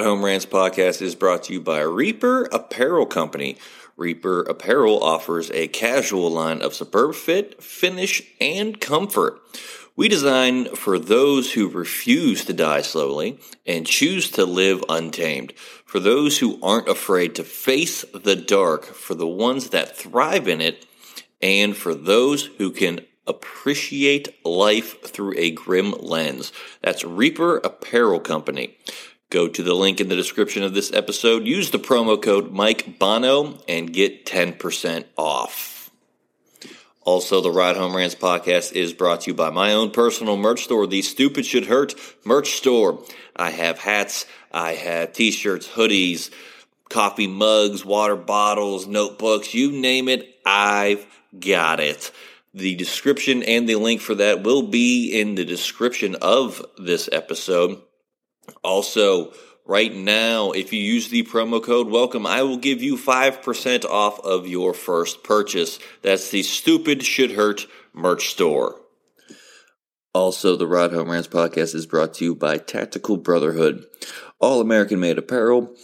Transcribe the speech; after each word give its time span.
Ride 0.00 0.06
Home 0.06 0.24
Rants 0.24 0.46
podcast 0.46 1.02
is 1.02 1.14
brought 1.14 1.42
to 1.42 1.52
you 1.52 1.60
by 1.60 1.80
Reaper 1.80 2.44
Apparel 2.52 3.04
Company. 3.04 3.58
Reaper 3.98 4.40
Apparel 4.40 5.04
offers 5.04 5.50
a 5.50 5.68
casual 5.68 6.30
line 6.30 6.62
of 6.62 6.72
superb 6.72 7.14
fit, 7.14 7.62
finish, 7.62 8.22
and 8.40 8.80
comfort. 8.80 9.38
We 9.96 10.08
design 10.08 10.74
for 10.74 10.98
those 10.98 11.52
who 11.52 11.68
refuse 11.68 12.46
to 12.46 12.54
die 12.54 12.80
slowly 12.80 13.40
and 13.66 13.86
choose 13.86 14.30
to 14.30 14.46
live 14.46 14.82
untamed. 14.88 15.52
For 15.84 16.00
those 16.00 16.38
who 16.38 16.58
aren't 16.62 16.88
afraid 16.88 17.34
to 17.34 17.44
face 17.44 18.02
the 18.14 18.36
dark, 18.36 18.86
for 18.86 19.14
the 19.14 19.28
ones 19.28 19.68
that 19.68 19.98
thrive 19.98 20.48
in 20.48 20.62
it, 20.62 20.86
and 21.42 21.76
for 21.76 21.94
those 21.94 22.46
who 22.56 22.70
can 22.70 23.02
appreciate 23.26 24.44
life 24.46 25.02
through 25.02 25.34
a 25.36 25.50
grim 25.50 25.92
lens. 25.92 26.52
That's 26.82 27.04
Reaper 27.04 27.58
Apparel 27.58 28.20
Company. 28.20 28.76
Go 29.30 29.46
to 29.46 29.62
the 29.62 29.74
link 29.74 30.00
in 30.00 30.08
the 30.08 30.16
description 30.16 30.64
of 30.64 30.74
this 30.74 30.92
episode, 30.92 31.46
use 31.46 31.70
the 31.70 31.78
promo 31.78 32.20
code 32.20 32.50
Mike 32.50 32.98
Bono, 32.98 33.60
and 33.68 33.92
get 33.92 34.26
10% 34.26 35.04
off. 35.16 35.92
Also, 37.02 37.40
the 37.40 37.50
Ride 37.50 37.76
Home 37.76 37.94
Rants 37.94 38.16
podcast 38.16 38.72
is 38.72 38.92
brought 38.92 39.22
to 39.22 39.30
you 39.30 39.34
by 39.34 39.50
my 39.50 39.72
own 39.72 39.92
personal 39.92 40.36
merch 40.36 40.64
store, 40.64 40.86
the 40.86 41.02
Stupid 41.02 41.46
Should 41.46 41.66
Hurt 41.66 41.94
merch 42.24 42.54
store. 42.56 43.04
I 43.36 43.50
have 43.50 43.78
hats, 43.78 44.26
I 44.50 44.72
have 44.72 45.12
t 45.12 45.30
shirts, 45.30 45.68
hoodies, 45.68 46.30
coffee 46.88 47.28
mugs, 47.28 47.84
water 47.84 48.16
bottles, 48.16 48.88
notebooks, 48.88 49.54
you 49.54 49.70
name 49.70 50.08
it, 50.08 50.40
I've 50.44 51.06
got 51.38 51.78
it. 51.78 52.10
The 52.52 52.74
description 52.74 53.44
and 53.44 53.68
the 53.68 53.76
link 53.76 54.00
for 54.00 54.16
that 54.16 54.42
will 54.42 54.62
be 54.62 55.20
in 55.20 55.36
the 55.36 55.44
description 55.44 56.16
of 56.16 56.66
this 56.78 57.08
episode. 57.12 57.80
Also, 58.62 59.32
right 59.66 59.94
now, 59.94 60.52
if 60.52 60.72
you 60.72 60.80
use 60.80 61.08
the 61.08 61.22
promo 61.24 61.62
code 61.62 61.88
welcome, 61.88 62.26
I 62.26 62.42
will 62.42 62.56
give 62.56 62.82
you 62.82 62.96
5% 62.96 63.84
off 63.84 64.20
of 64.20 64.46
your 64.46 64.74
first 64.74 65.22
purchase. 65.24 65.78
That's 66.02 66.30
the 66.30 66.42
Stupid 66.42 67.04
Should 67.04 67.32
Hurt 67.32 67.66
merch 67.92 68.28
store. 68.28 68.80
Also, 70.12 70.56
the 70.56 70.66
Ride 70.66 70.92
Home 70.92 71.10
Rants 71.10 71.28
podcast 71.28 71.74
is 71.74 71.86
brought 71.86 72.14
to 72.14 72.24
you 72.24 72.34
by 72.34 72.58
Tactical 72.58 73.16
Brotherhood, 73.16 73.84
all 74.40 74.60
American 74.60 74.98
made 74.98 75.18
apparel 75.18 75.74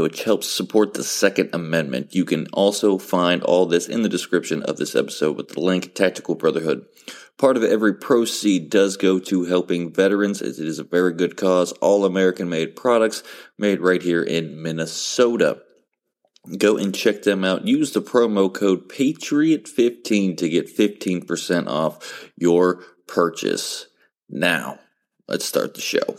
which 0.00 0.24
helps 0.24 0.48
support 0.48 0.94
the 0.94 1.04
Second 1.04 1.50
Amendment. 1.52 2.14
You 2.14 2.24
can 2.24 2.46
also 2.52 2.98
find 2.98 3.42
all 3.42 3.66
this 3.66 3.88
in 3.88 4.02
the 4.02 4.08
description 4.08 4.62
of 4.62 4.76
this 4.76 4.94
episode 4.94 5.36
with 5.36 5.48
the 5.48 5.60
link 5.60 5.94
Tactical 5.94 6.34
Brotherhood. 6.34 6.86
Part 7.38 7.56
of 7.56 7.64
every 7.64 7.94
proceed 7.94 8.70
does 8.70 8.96
go 8.96 9.18
to 9.18 9.44
helping 9.44 9.92
veterans 9.92 10.40
as 10.40 10.60
it 10.60 10.66
is 10.68 10.78
a 10.78 10.84
very 10.84 11.12
good 11.12 11.36
cause. 11.36 11.72
All 11.72 12.04
American 12.04 12.48
made 12.48 12.76
products 12.76 13.22
made 13.58 13.80
right 13.80 14.02
here 14.02 14.22
in 14.22 14.62
Minnesota. 14.62 15.62
Go 16.58 16.76
and 16.76 16.94
check 16.94 17.22
them 17.22 17.44
out. 17.44 17.66
Use 17.66 17.92
the 17.92 18.02
promo 18.02 18.52
code 18.52 18.88
Patriot15 18.88 20.36
to 20.36 20.48
get 20.48 20.76
15% 20.76 21.68
off 21.68 22.30
your 22.36 22.82
purchase. 23.06 23.86
Now, 24.28 24.78
let's 25.28 25.44
start 25.44 25.74
the 25.74 25.80
show. 25.80 26.16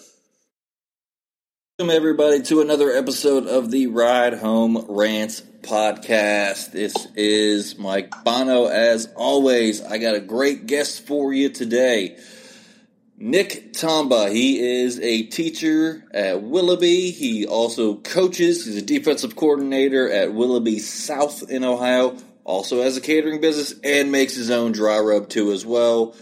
Welcome, 1.80 1.96
everybody, 1.96 2.44
to 2.44 2.62
another 2.62 2.92
episode 2.92 3.48
of 3.48 3.72
the 3.72 3.88
Ride 3.88 4.36
Home 4.36 4.86
Rants 4.90 5.42
podcast. 5.64 6.72
This 6.72 6.94
is 7.16 7.80
Mike 7.80 8.14
Bono. 8.24 8.68
As 8.68 9.12
always, 9.16 9.82
I 9.82 9.98
got 9.98 10.14
a 10.14 10.20
great 10.20 10.68
guest 10.68 11.08
for 11.08 11.34
you 11.34 11.50
today. 11.50 12.20
Nick 13.18 13.74
Tomba. 13.74 14.32
He 14.32 14.84
is 14.84 15.00
a 15.00 15.24
teacher 15.24 16.06
at 16.14 16.44
Willoughby. 16.44 17.10
He 17.10 17.48
also 17.48 17.96
coaches. 17.96 18.68
He's 18.68 18.78
a 18.78 18.84
defensive 18.84 19.36
coordinator 19.36 20.12
at 20.12 20.32
Willoughby 20.32 20.78
South 20.78 21.50
in 21.50 21.64
Ohio. 21.64 22.16
Also 22.44 22.84
has 22.84 22.98
a 22.98 23.02
catering 23.02 23.42
business 23.42 23.74
and 23.84 24.12
makes 24.12 24.36
his 24.36 24.52
own 24.52 24.74
dry 24.74 25.00
rub 25.00 25.28
too 25.28 25.52
as 25.52 25.66
well. 25.66 26.16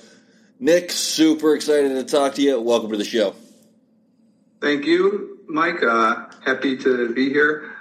Nick, 0.62 0.91
super 0.91 1.56
excited 1.56 1.89
to 1.89 2.06
talk 2.06 2.35
to 2.35 2.41
you. 2.41 2.62
Welcome 2.62 2.91
to 2.91 2.97
the 2.97 3.03
show. 3.03 3.35
Thank 4.62 4.85
you. 4.85 5.31
Mike. 5.51 5.84
Uh, 5.84 6.28
happy 6.44 6.78
to 6.78 7.13
be 7.13 7.29
here. 7.29 7.72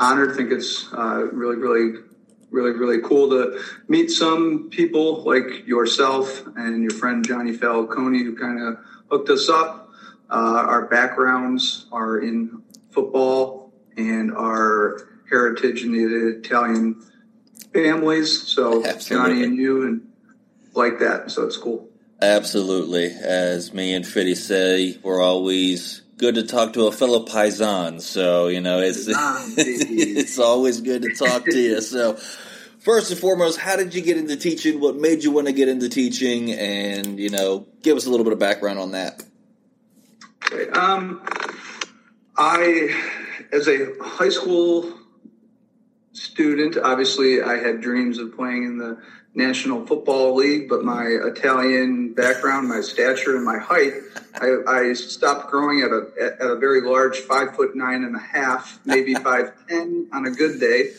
Honored. 0.00 0.34
Think 0.34 0.50
it's 0.50 0.92
uh, 0.92 1.28
really, 1.32 1.56
really, 1.56 2.00
really, 2.50 2.70
really 2.72 3.00
cool 3.02 3.28
to 3.30 3.62
meet 3.88 4.10
some 4.10 4.70
people 4.70 5.22
like 5.22 5.66
yourself 5.66 6.46
and 6.56 6.82
your 6.82 6.92
friend 6.92 7.26
Johnny 7.26 7.52
Falcone, 7.52 8.24
who 8.24 8.36
kind 8.36 8.60
of 8.60 8.78
hooked 9.10 9.28
us 9.28 9.48
up. 9.48 9.90
Uh, 10.30 10.64
our 10.66 10.86
backgrounds 10.86 11.86
are 11.92 12.18
in 12.18 12.62
football 12.90 13.72
and 13.98 14.32
our 14.32 15.08
heritage 15.28 15.84
in 15.84 15.92
the 15.92 16.38
Italian 16.38 17.02
families. 17.74 18.42
So 18.48 18.84
Absolutely. 18.84 19.34
Johnny 19.34 19.44
and 19.44 19.56
you 19.56 19.86
and 19.86 20.08
like 20.74 20.98
that. 21.00 21.30
So 21.30 21.44
it's 21.44 21.58
cool. 21.58 21.88
Absolutely. 22.22 23.06
As 23.06 23.74
me 23.74 23.92
and 23.92 24.06
Fitty 24.06 24.34
say, 24.34 24.98
we're 25.02 25.20
always 25.20 26.02
good 26.16 26.34
to 26.36 26.42
talk 26.44 26.74
to 26.74 26.86
a 26.86 26.92
fellow 26.92 27.24
paisan. 27.24 28.00
So 28.00 28.48
you 28.48 28.60
know, 28.60 28.80
it's 28.80 29.06
it's 29.08 30.38
always 30.38 30.80
good 30.80 31.02
to 31.02 31.14
talk 31.14 31.44
to 31.44 31.58
you. 31.58 31.80
So. 31.80 32.18
First 32.82 33.12
and 33.12 33.20
foremost, 33.20 33.60
how 33.60 33.76
did 33.76 33.94
you 33.94 34.02
get 34.02 34.16
into 34.16 34.34
teaching? 34.34 34.80
What 34.80 34.96
made 34.96 35.22
you 35.22 35.30
want 35.30 35.46
to 35.46 35.52
get 35.52 35.68
into 35.68 35.88
teaching? 35.88 36.50
And 36.50 37.16
you 37.16 37.30
know, 37.30 37.68
give 37.80 37.96
us 37.96 38.06
a 38.06 38.10
little 38.10 38.24
bit 38.24 38.32
of 38.32 38.40
background 38.40 38.80
on 38.80 38.90
that. 38.90 39.22
Um, 40.72 41.22
I, 42.36 42.88
as 43.52 43.68
a 43.68 43.86
high 44.00 44.30
school 44.30 44.92
student, 46.12 46.76
obviously, 46.76 47.42
I 47.42 47.56
had 47.56 47.80
dreams 47.80 48.18
of 48.18 48.34
playing 48.34 48.64
in 48.64 48.78
the 48.78 49.00
National 49.34 49.86
Football 49.86 50.34
League, 50.34 50.68
but 50.68 50.84
my 50.84 51.04
Italian 51.04 52.12
background, 52.12 52.68
my 52.68 52.82
stature, 52.82 53.36
and 53.36 53.44
my 53.44 53.58
height, 53.58 53.94
I, 54.34 54.56
I 54.66 54.92
stopped 54.92 55.50
growing 55.50 55.80
at 55.80 55.90
a 55.90 56.10
at 56.20 56.50
a 56.50 56.56
very 56.56 56.82
large 56.82 57.18
five 57.20 57.56
foot 57.56 57.74
nine 57.74 58.04
and 58.04 58.14
a 58.14 58.18
half, 58.18 58.78
maybe 58.84 59.14
five 59.30 59.52
ten 59.68 60.08
on 60.12 60.26
a 60.26 60.30
good 60.30 60.60
day. 60.60 60.90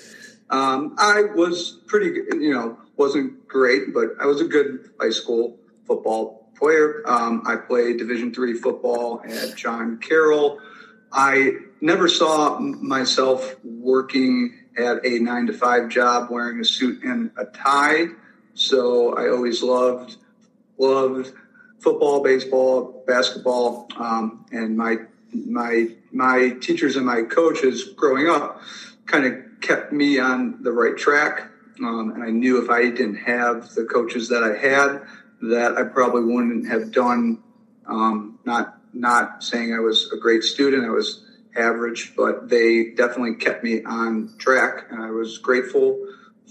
Um, 0.49 0.95
I 0.97 1.23
was 1.35 1.79
pretty, 1.87 2.21
you 2.37 2.53
know, 2.53 2.77
wasn't 2.97 3.47
great, 3.47 3.93
but 3.93 4.09
I 4.19 4.25
was 4.25 4.41
a 4.41 4.45
good 4.45 4.91
high 4.99 5.11
school 5.11 5.59
football 5.85 6.51
player. 6.55 7.03
Um, 7.05 7.43
I 7.45 7.55
played 7.55 7.97
Division 7.97 8.33
three 8.33 8.53
football 8.53 9.21
at 9.27 9.55
John 9.55 9.97
Carroll. 9.99 10.59
I 11.11 11.57
never 11.81 12.07
saw 12.07 12.59
myself 12.59 13.55
working 13.63 14.57
at 14.77 15.05
a 15.05 15.19
nine 15.19 15.45
to 15.47 15.53
five 15.53 15.89
job 15.89 16.31
wearing 16.31 16.59
a 16.59 16.65
suit 16.65 17.03
and 17.03 17.29
a 17.37 17.45
tie. 17.45 18.07
So 18.53 19.13
I 19.15 19.29
always 19.29 19.63
loved 19.63 20.17
loved 20.77 21.33
football, 21.79 22.23
baseball, 22.23 23.03
basketball, 23.05 23.87
um, 23.97 24.45
and 24.51 24.77
my 24.77 24.97
my 25.33 25.89
my 26.11 26.55
teachers 26.61 26.95
and 26.95 27.05
my 27.05 27.23
coaches 27.23 27.83
growing 27.95 28.29
up 28.29 28.61
kind 29.05 29.25
of 29.25 29.33
kept 29.61 29.91
me 29.91 30.19
on 30.19 30.61
the 30.61 30.71
right 30.71 30.97
track. 30.97 31.49
Um, 31.79 32.11
and 32.11 32.23
I 32.23 32.29
knew 32.29 32.63
if 32.63 32.69
I 32.69 32.83
didn't 32.83 33.15
have 33.15 33.73
the 33.73 33.85
coaches 33.85 34.29
that 34.29 34.43
I 34.43 34.55
had, 34.55 35.01
that 35.41 35.77
I 35.77 35.83
probably 35.83 36.23
wouldn't 36.23 36.67
have 36.67 36.91
done. 36.91 37.41
Um, 37.85 38.39
not 38.45 38.77
not 38.93 39.43
saying 39.43 39.73
I 39.73 39.79
was 39.79 40.11
a 40.13 40.17
great 40.17 40.43
student, 40.43 40.85
I 40.85 40.89
was 40.89 41.25
average, 41.55 42.13
but 42.15 42.49
they 42.49 42.91
definitely 42.91 43.35
kept 43.35 43.63
me 43.63 43.83
on 43.83 44.33
track, 44.37 44.85
and 44.89 45.01
I 45.01 45.09
was 45.09 45.37
grateful 45.39 45.99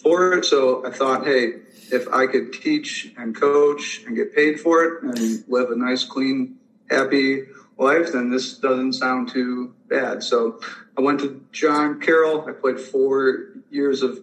for 0.03 0.35
it. 0.35 0.45
So 0.45 0.85
I 0.85 0.91
thought, 0.91 1.25
hey, 1.25 1.61
if 1.91 2.09
I 2.09 2.27
could 2.27 2.53
teach 2.53 3.13
and 3.17 3.35
coach 3.35 4.03
and 4.07 4.17
get 4.17 4.35
paid 4.35 4.61
for 4.61 4.85
it 4.85 5.03
and 5.03 5.45
live 5.49 5.71
a 5.71 5.77
nice, 5.77 6.05
clean, 6.05 6.57
happy 6.91 7.45
life, 7.79 8.13
then 8.13 8.31
this 8.31 8.59
doesn't 8.59 8.95
sound 8.95 9.31
too 9.31 9.75
bad. 9.89 10.23
So 10.23 10.61
I 10.97 11.01
went 11.01 11.21
to 11.21 11.45
John 11.53 12.01
Carroll. 12.01 12.45
I 12.49 12.53
played 12.53 12.79
four 12.79 13.49
years 13.71 14.03
of 14.03 14.21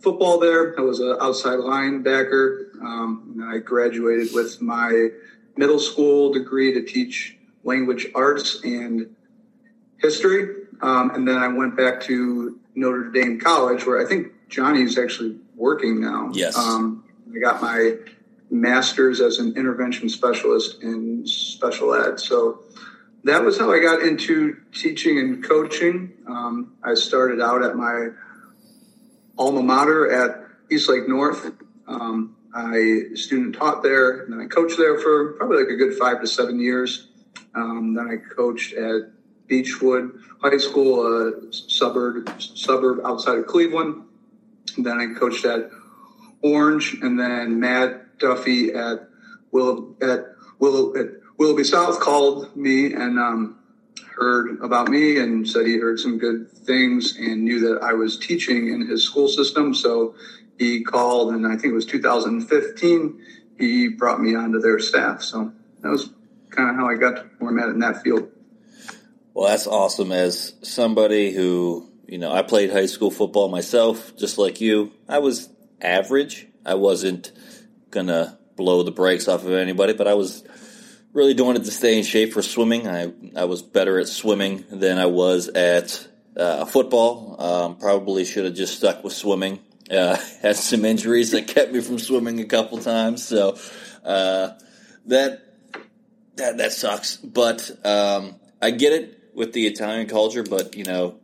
football 0.00 0.38
there. 0.38 0.78
I 0.78 0.82
was 0.82 1.00
an 1.00 1.16
outside 1.20 1.58
linebacker. 1.58 2.74
Um, 2.82 3.34
and 3.34 3.50
I 3.50 3.58
graduated 3.58 4.34
with 4.34 4.60
my 4.60 5.08
middle 5.56 5.78
school 5.78 6.32
degree 6.32 6.72
to 6.74 6.82
teach 6.82 7.36
language 7.64 8.06
arts 8.14 8.60
and 8.62 9.14
history. 9.98 10.54
Um, 10.80 11.10
and 11.10 11.26
then 11.26 11.36
I 11.36 11.48
went 11.48 11.76
back 11.76 12.00
to 12.02 12.58
Notre 12.74 13.10
Dame 13.10 13.40
College, 13.40 13.84
where 13.84 14.04
I 14.04 14.08
think 14.08 14.32
Johnny's 14.48 14.96
actually 14.96 15.36
working 15.56 16.00
now. 16.00 16.30
Yes. 16.32 16.56
Um, 16.56 16.97
I 17.34 17.38
got 17.40 17.62
my 17.62 17.96
master's 18.50 19.20
as 19.20 19.38
an 19.38 19.56
intervention 19.56 20.08
specialist 20.08 20.82
in 20.82 21.26
special 21.26 21.94
ed. 21.94 22.18
So 22.18 22.64
that 23.24 23.44
was 23.44 23.58
how 23.58 23.72
I 23.72 23.80
got 23.80 24.02
into 24.02 24.56
teaching 24.72 25.18
and 25.18 25.44
coaching. 25.44 26.12
Um, 26.26 26.74
I 26.82 26.94
started 26.94 27.40
out 27.40 27.62
at 27.62 27.76
my 27.76 28.08
alma 29.36 29.62
mater 29.62 30.10
at 30.10 30.46
Eastlake 30.70 31.08
North. 31.08 31.50
Um, 31.86 32.36
I 32.54 33.14
student 33.14 33.54
taught 33.54 33.82
there, 33.82 34.22
and 34.22 34.32
then 34.32 34.40
I 34.40 34.46
coached 34.46 34.78
there 34.78 34.98
for 34.98 35.34
probably 35.34 35.58
like 35.58 35.68
a 35.68 35.76
good 35.76 35.98
five 35.98 36.20
to 36.20 36.26
seven 36.26 36.60
years. 36.60 37.08
Um, 37.54 37.94
then 37.94 38.08
I 38.08 38.16
coached 38.34 38.72
at 38.74 39.10
Beechwood 39.46 40.20
High 40.40 40.58
School, 40.58 41.06
a 41.06 41.52
suburb 41.52 42.30
suburb 42.40 43.04
outside 43.04 43.38
of 43.38 43.46
Cleveland. 43.46 44.04
Then 44.76 44.98
I 44.98 45.18
coached 45.18 45.44
at 45.44 45.70
Orange, 46.42 46.98
and 47.02 47.18
then 47.18 47.60
Matt 47.60 48.18
Duffy 48.18 48.72
at 48.72 49.08
Will 49.52 49.96
at 50.00 50.26
Will 50.58 50.96
at 50.98 51.06
Willoughby 51.38 51.64
South 51.64 52.00
called 52.00 52.54
me 52.56 52.92
and 52.92 53.18
um, 53.18 53.58
heard 54.18 54.60
about 54.60 54.88
me 54.88 55.18
and 55.18 55.48
said 55.48 55.66
he 55.66 55.78
heard 55.78 55.98
some 55.98 56.18
good 56.18 56.50
things 56.50 57.16
and 57.16 57.44
knew 57.44 57.60
that 57.60 57.82
I 57.82 57.92
was 57.92 58.18
teaching 58.18 58.72
in 58.72 58.86
his 58.86 59.04
school 59.04 59.28
system. 59.28 59.74
So 59.74 60.14
he 60.58 60.82
called, 60.82 61.32
and 61.32 61.46
I 61.46 61.50
think 61.50 61.66
it 61.66 61.74
was 61.74 61.86
2015. 61.86 63.24
He 63.58 63.88
brought 63.88 64.20
me 64.20 64.34
onto 64.34 64.60
their 64.60 64.78
staff. 64.80 65.22
So 65.22 65.52
that 65.82 65.88
was 65.88 66.10
kind 66.50 66.70
of 66.70 66.76
how 66.76 66.88
I 66.88 66.96
got 66.96 67.16
to 67.16 67.30
where 67.38 67.50
I'm 67.50 67.58
at 67.60 67.68
in 67.68 67.78
that 67.80 68.02
field. 68.02 68.30
Well, 69.34 69.48
that's 69.48 69.68
awesome. 69.68 70.10
As 70.10 70.54
somebody 70.62 71.32
who, 71.32 71.88
you 72.06 72.18
know, 72.18 72.32
I 72.32 72.42
played 72.42 72.72
high 72.72 72.86
school 72.86 73.12
football 73.12 73.48
myself, 73.48 74.16
just 74.16 74.38
like 74.38 74.60
you. 74.60 74.92
I 75.08 75.18
was 75.18 75.48
average. 75.80 76.46
I 76.64 76.74
wasn't 76.74 77.32
to 77.90 78.38
blow 78.56 78.82
the 78.82 78.90
brakes 78.90 79.28
off 79.28 79.44
of 79.44 79.52
anybody, 79.52 79.92
but 79.92 80.06
I 80.06 80.14
was 80.14 80.44
really 81.12 81.34
doing 81.34 81.56
it 81.56 81.64
to 81.64 81.70
stay 81.70 81.96
in 81.96 82.04
shape 82.04 82.32
for 82.32 82.42
swimming. 82.42 82.86
I, 82.86 83.12
I 83.36 83.44
was 83.44 83.62
better 83.62 83.98
at 83.98 84.08
swimming 84.08 84.64
than 84.70 84.98
I 84.98 85.06
was 85.06 85.48
at 85.48 86.06
uh, 86.36 86.64
football. 86.64 87.36
Um, 87.40 87.76
probably 87.76 88.24
should 88.24 88.44
have 88.44 88.54
just 88.54 88.76
stuck 88.76 89.02
with 89.02 89.12
swimming. 89.12 89.60
Uh, 89.90 90.16
had 90.42 90.56
some 90.56 90.84
injuries 90.84 91.30
that 91.30 91.48
kept 91.48 91.72
me 91.72 91.80
from 91.80 91.98
swimming 91.98 92.40
a 92.40 92.44
couple 92.44 92.78
times, 92.78 93.24
so 93.24 93.58
uh, 94.04 94.50
that 95.06 95.42
that 96.36 96.58
that 96.58 96.72
sucks. 96.72 97.16
But 97.16 97.70
um, 97.84 98.36
I 98.60 98.70
get 98.70 98.92
it 98.92 99.30
with 99.34 99.52
the 99.52 99.66
Italian 99.66 100.08
culture, 100.08 100.42
but 100.42 100.76
you 100.76 100.84
know, 100.84 101.18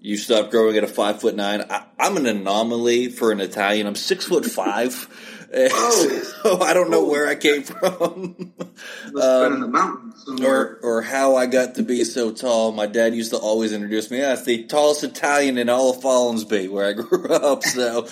you 0.00 0.16
stop 0.16 0.50
growing 0.50 0.76
at 0.76 0.84
a 0.84 0.88
five 0.88 1.20
foot 1.20 1.36
nine. 1.36 1.64
I, 1.68 1.84
am 1.98 2.16
an 2.16 2.26
anomaly 2.26 3.08
for 3.08 3.32
an 3.32 3.40
Italian. 3.40 3.86
I'm 3.86 3.94
six 3.94 4.24
foot 4.26 4.44
five. 4.46 5.08
Oh. 5.52 6.22
so 6.42 6.60
I 6.60 6.72
don't 6.74 6.90
know 6.90 7.06
oh. 7.06 7.10
where 7.10 7.28
I 7.28 7.34
came 7.34 7.62
from. 7.62 8.52
um, 9.20 9.52
in 9.52 9.60
the 9.60 9.68
mountains 9.68 10.40
or, 10.42 10.78
or 10.82 11.02
how 11.02 11.36
I 11.36 11.46
got 11.46 11.74
to 11.74 11.82
be 11.82 12.04
so 12.04 12.32
tall. 12.32 12.72
My 12.72 12.86
dad 12.86 13.14
used 13.14 13.32
to 13.32 13.38
always 13.38 13.72
introduce 13.72 14.10
me 14.10 14.20
as 14.20 14.44
the 14.44 14.64
tallest 14.64 15.04
Italian 15.04 15.58
in 15.58 15.68
all 15.68 15.90
of 15.90 16.02
Follansbee, 16.02 16.70
where 16.70 16.86
I 16.86 16.92
grew 16.92 17.28
up. 17.30 17.62
So 17.64 18.06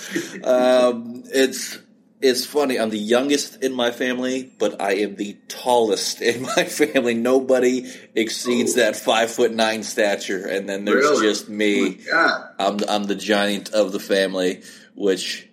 um, 0.45 1.23
it's 1.27 1.79
it's 2.21 2.45
funny. 2.45 2.79
I'm 2.79 2.91
the 2.91 2.99
youngest 2.99 3.63
in 3.63 3.73
my 3.73 3.91
family, 3.91 4.51
but 4.59 4.81
I 4.81 4.95
am 4.97 5.17
the 5.17 5.37
tallest 5.49 6.21
in 6.23 6.43
my 6.43 6.65
family. 6.65 7.15
Nobody 7.15 7.91
exceeds 8.15 8.77
oh. 8.77 8.81
that 8.81 8.97
five 8.97 9.31
foot 9.31 9.53
nine 9.53 9.83
stature, 9.83 10.47
and 10.47 10.69
then 10.69 10.85
there's 10.85 11.05
really? 11.05 11.27
just 11.27 11.49
me. 11.49 12.01
Oh 12.13 12.49
I'm 12.59 12.79
I'm 12.89 13.05
the 13.05 13.15
giant 13.15 13.73
of 13.73 13.93
the 13.93 14.01
family, 14.01 14.63
which 14.95 15.49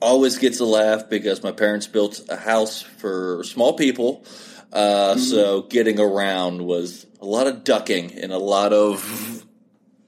always 0.00 0.38
gets 0.38 0.58
a 0.60 0.64
laugh 0.64 1.08
because 1.08 1.42
my 1.42 1.52
parents 1.52 1.86
built 1.86 2.20
a 2.28 2.36
house 2.36 2.82
for 2.82 3.42
small 3.44 3.74
people. 3.74 4.24
Uh, 4.72 5.14
mm-hmm. 5.14 5.20
So 5.20 5.62
getting 5.62 6.00
around 6.00 6.62
was 6.62 7.06
a 7.20 7.26
lot 7.26 7.46
of 7.46 7.62
ducking 7.62 8.12
and 8.18 8.32
a 8.32 8.38
lot 8.38 8.72
of 8.72 9.46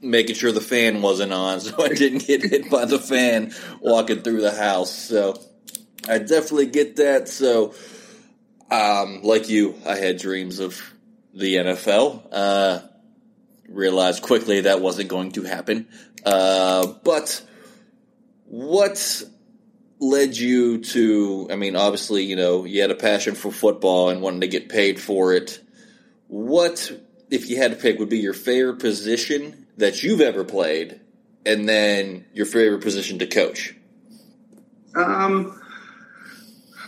making 0.00 0.35
sure 0.35 0.52
the 0.52 0.61
fan 0.61 1.00
wasn't 1.00 1.32
on, 1.32 1.61
so 1.61 1.82
I 1.82 1.88
didn't 1.88 2.26
get 2.26 2.43
hit 2.43 2.70
by 2.70 2.85
the 2.85 2.99
fan 2.99 3.55
walking 3.81 4.23
through 4.23 4.40
the 4.40 4.52
house. 4.52 4.93
So 4.93 5.40
I 6.08 6.18
definitely 6.18 6.66
get 6.66 6.96
that. 6.96 7.28
So, 7.28 7.74
um, 8.70 9.22
like 9.22 9.48
you, 9.48 9.74
I 9.86 9.96
had 9.96 10.18
dreams 10.18 10.58
of 10.58 10.80
the 11.32 11.56
NFL. 11.56 12.26
Uh, 12.30 12.80
realized 13.68 14.22
quickly 14.22 14.62
that 14.62 14.80
wasn't 14.80 15.08
going 15.08 15.32
to 15.32 15.42
happen. 15.42 15.88
Uh, 16.24 16.86
but 17.02 17.44
what 18.46 19.22
led 20.00 20.36
you 20.36 20.78
to? 20.78 21.48
I 21.50 21.56
mean, 21.56 21.76
obviously, 21.76 22.24
you 22.24 22.36
know, 22.36 22.64
you 22.64 22.80
had 22.80 22.90
a 22.90 22.96
passion 22.96 23.34
for 23.34 23.50
football 23.50 24.10
and 24.10 24.20
wanted 24.20 24.42
to 24.42 24.48
get 24.48 24.68
paid 24.68 25.00
for 25.00 25.34
it. 25.34 25.60
What, 26.28 26.92
if 27.30 27.48
you 27.48 27.56
had 27.56 27.72
to 27.72 27.76
pick, 27.76 27.98
would 27.98 28.08
be 28.08 28.18
your 28.18 28.34
favorite 28.34 28.78
position 28.78 29.66
that 29.76 30.02
you've 30.02 30.20
ever 30.20 30.44
played, 30.44 31.00
and 31.44 31.68
then 31.68 32.26
your 32.32 32.46
favorite 32.46 32.82
position 32.82 33.18
to 33.18 33.26
coach? 33.26 33.74
Um 34.94 35.60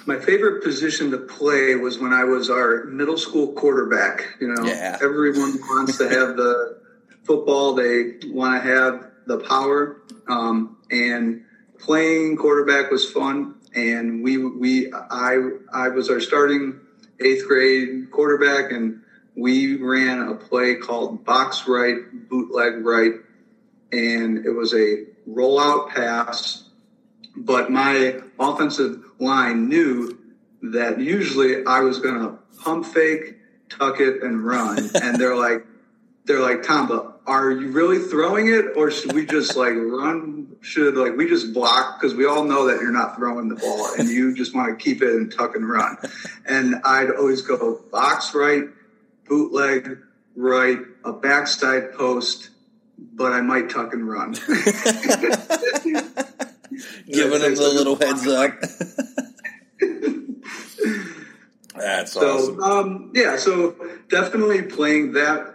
my 0.06 0.18
favorite 0.18 0.62
position 0.62 1.10
to 1.10 1.18
play 1.18 1.74
was 1.74 1.98
when 1.98 2.12
I 2.12 2.24
was 2.24 2.48
our 2.48 2.84
middle 2.84 3.18
school 3.18 3.52
quarterback. 3.52 4.36
You 4.40 4.54
know, 4.54 4.64
yeah. 4.64 4.96
everyone 5.02 5.58
wants 5.60 5.98
to 5.98 6.08
have 6.08 6.36
the 6.36 6.80
football; 7.24 7.74
they 7.74 8.14
want 8.26 8.62
to 8.62 8.68
have 8.68 9.10
the 9.26 9.38
power. 9.38 10.02
Um, 10.28 10.78
and 10.90 11.44
playing 11.78 12.36
quarterback 12.36 12.90
was 12.90 13.10
fun. 13.10 13.56
And 13.74 14.22
we 14.22 14.38
we 14.38 14.92
I 14.92 15.50
I 15.72 15.88
was 15.88 16.08
our 16.08 16.20
starting 16.20 16.80
eighth 17.20 17.46
grade 17.46 18.10
quarterback, 18.10 18.72
and 18.72 19.02
we 19.34 19.76
ran 19.76 20.28
a 20.28 20.34
play 20.34 20.76
called 20.76 21.24
box 21.24 21.66
right, 21.68 21.96
bootleg 22.28 22.84
right, 22.84 23.14
and 23.92 24.46
it 24.46 24.50
was 24.50 24.72
a 24.72 25.04
rollout 25.28 25.90
pass 25.90 26.62
but 27.36 27.70
my 27.70 28.20
offensive 28.38 29.02
line 29.18 29.68
knew 29.68 30.18
that 30.62 31.00
usually 31.00 31.64
I 31.64 31.80
was 31.80 31.98
going 31.98 32.20
to 32.20 32.38
pump 32.62 32.86
fake, 32.86 33.36
tuck 33.68 34.00
it, 34.00 34.22
and 34.22 34.44
run. 34.44 34.78
and 35.02 35.20
they're 35.20 35.36
like, 35.36 35.66
they're 36.24 36.40
like, 36.40 36.62
Tom, 36.62 36.88
but 36.88 37.20
are 37.26 37.50
you 37.50 37.70
really 37.70 37.98
throwing 37.98 38.48
it, 38.48 38.76
or 38.76 38.90
should 38.90 39.12
we 39.12 39.26
just 39.26 39.56
like 39.56 39.74
run? 39.74 40.56
Should 40.60 40.96
like 40.96 41.16
we 41.16 41.28
just 41.28 41.52
block 41.52 42.00
because 42.00 42.14
we 42.14 42.24
all 42.24 42.44
know 42.44 42.66
that 42.66 42.80
you're 42.80 42.92
not 42.92 43.16
throwing 43.16 43.48
the 43.48 43.56
ball 43.56 43.88
and 43.98 44.08
you 44.08 44.34
just 44.34 44.54
want 44.54 44.76
to 44.76 44.84
keep 44.84 45.02
it 45.02 45.14
and 45.14 45.32
tuck 45.32 45.54
and 45.56 45.68
run. 45.68 45.96
And 46.46 46.76
I'd 46.84 47.10
always 47.10 47.42
go 47.42 47.80
box 47.90 48.34
right, 48.34 48.64
bootleg 49.28 49.98
right, 50.36 50.78
a 51.04 51.12
backside 51.12 51.94
post, 51.94 52.50
but 52.98 53.32
I 53.32 53.40
might 53.40 53.70
tuck 53.70 53.92
and 53.92 54.08
run. 54.08 54.36
giving 57.06 57.40
them 57.40 57.54
the 57.54 57.68
little 57.68 57.96
heads 57.96 58.26
up. 58.26 58.60
That's 61.74 62.12
so, 62.12 62.38
awesome. 62.38 62.62
Um, 62.62 63.12
yeah, 63.14 63.36
so 63.36 63.76
definitely 64.08 64.62
playing 64.62 65.12
that. 65.12 65.54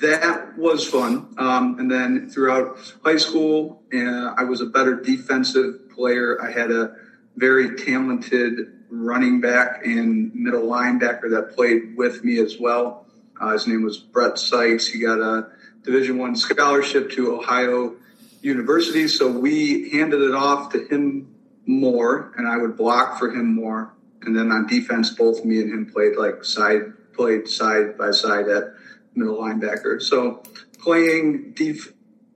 That 0.00 0.56
was 0.56 0.86
fun. 0.88 1.34
Um, 1.38 1.78
and 1.80 1.90
then 1.90 2.30
throughout 2.30 2.78
high 3.04 3.16
school, 3.16 3.82
uh, 3.92 4.34
I 4.36 4.44
was 4.44 4.60
a 4.60 4.66
better 4.66 4.94
defensive 4.94 5.90
player. 5.90 6.40
I 6.40 6.52
had 6.52 6.70
a 6.70 6.94
very 7.36 7.76
talented 7.76 8.78
running 8.90 9.40
back 9.40 9.84
and 9.84 10.32
middle 10.34 10.62
linebacker 10.62 11.30
that 11.30 11.54
played 11.56 11.96
with 11.96 12.22
me 12.24 12.38
as 12.38 12.58
well. 12.58 13.06
Uh, 13.40 13.50
his 13.50 13.66
name 13.66 13.82
was 13.82 13.98
Brett 13.98 14.38
Sykes. 14.38 14.86
He 14.86 15.00
got 15.00 15.18
a 15.18 15.48
Division 15.82 16.18
One 16.18 16.36
scholarship 16.36 17.10
to 17.12 17.34
Ohio 17.36 17.96
university, 18.40 19.08
so 19.08 19.30
we 19.30 19.90
handed 19.90 20.20
it 20.22 20.34
off 20.34 20.72
to 20.72 20.86
him 20.86 21.34
more, 21.66 22.32
and 22.36 22.46
I 22.46 22.56
would 22.56 22.76
block 22.76 23.18
for 23.18 23.30
him 23.30 23.54
more. 23.54 23.94
And 24.22 24.36
then 24.36 24.50
on 24.50 24.66
defense, 24.66 25.10
both 25.10 25.44
me 25.44 25.60
and 25.60 25.70
him 25.70 25.92
played 25.92 26.16
like 26.16 26.44
side 26.44 26.92
played 27.14 27.48
side 27.48 27.98
by 27.98 28.12
side 28.12 28.48
at 28.48 28.74
middle 29.14 29.38
linebacker. 29.38 30.00
So 30.00 30.42
playing 30.78 31.52
def- 31.52 31.92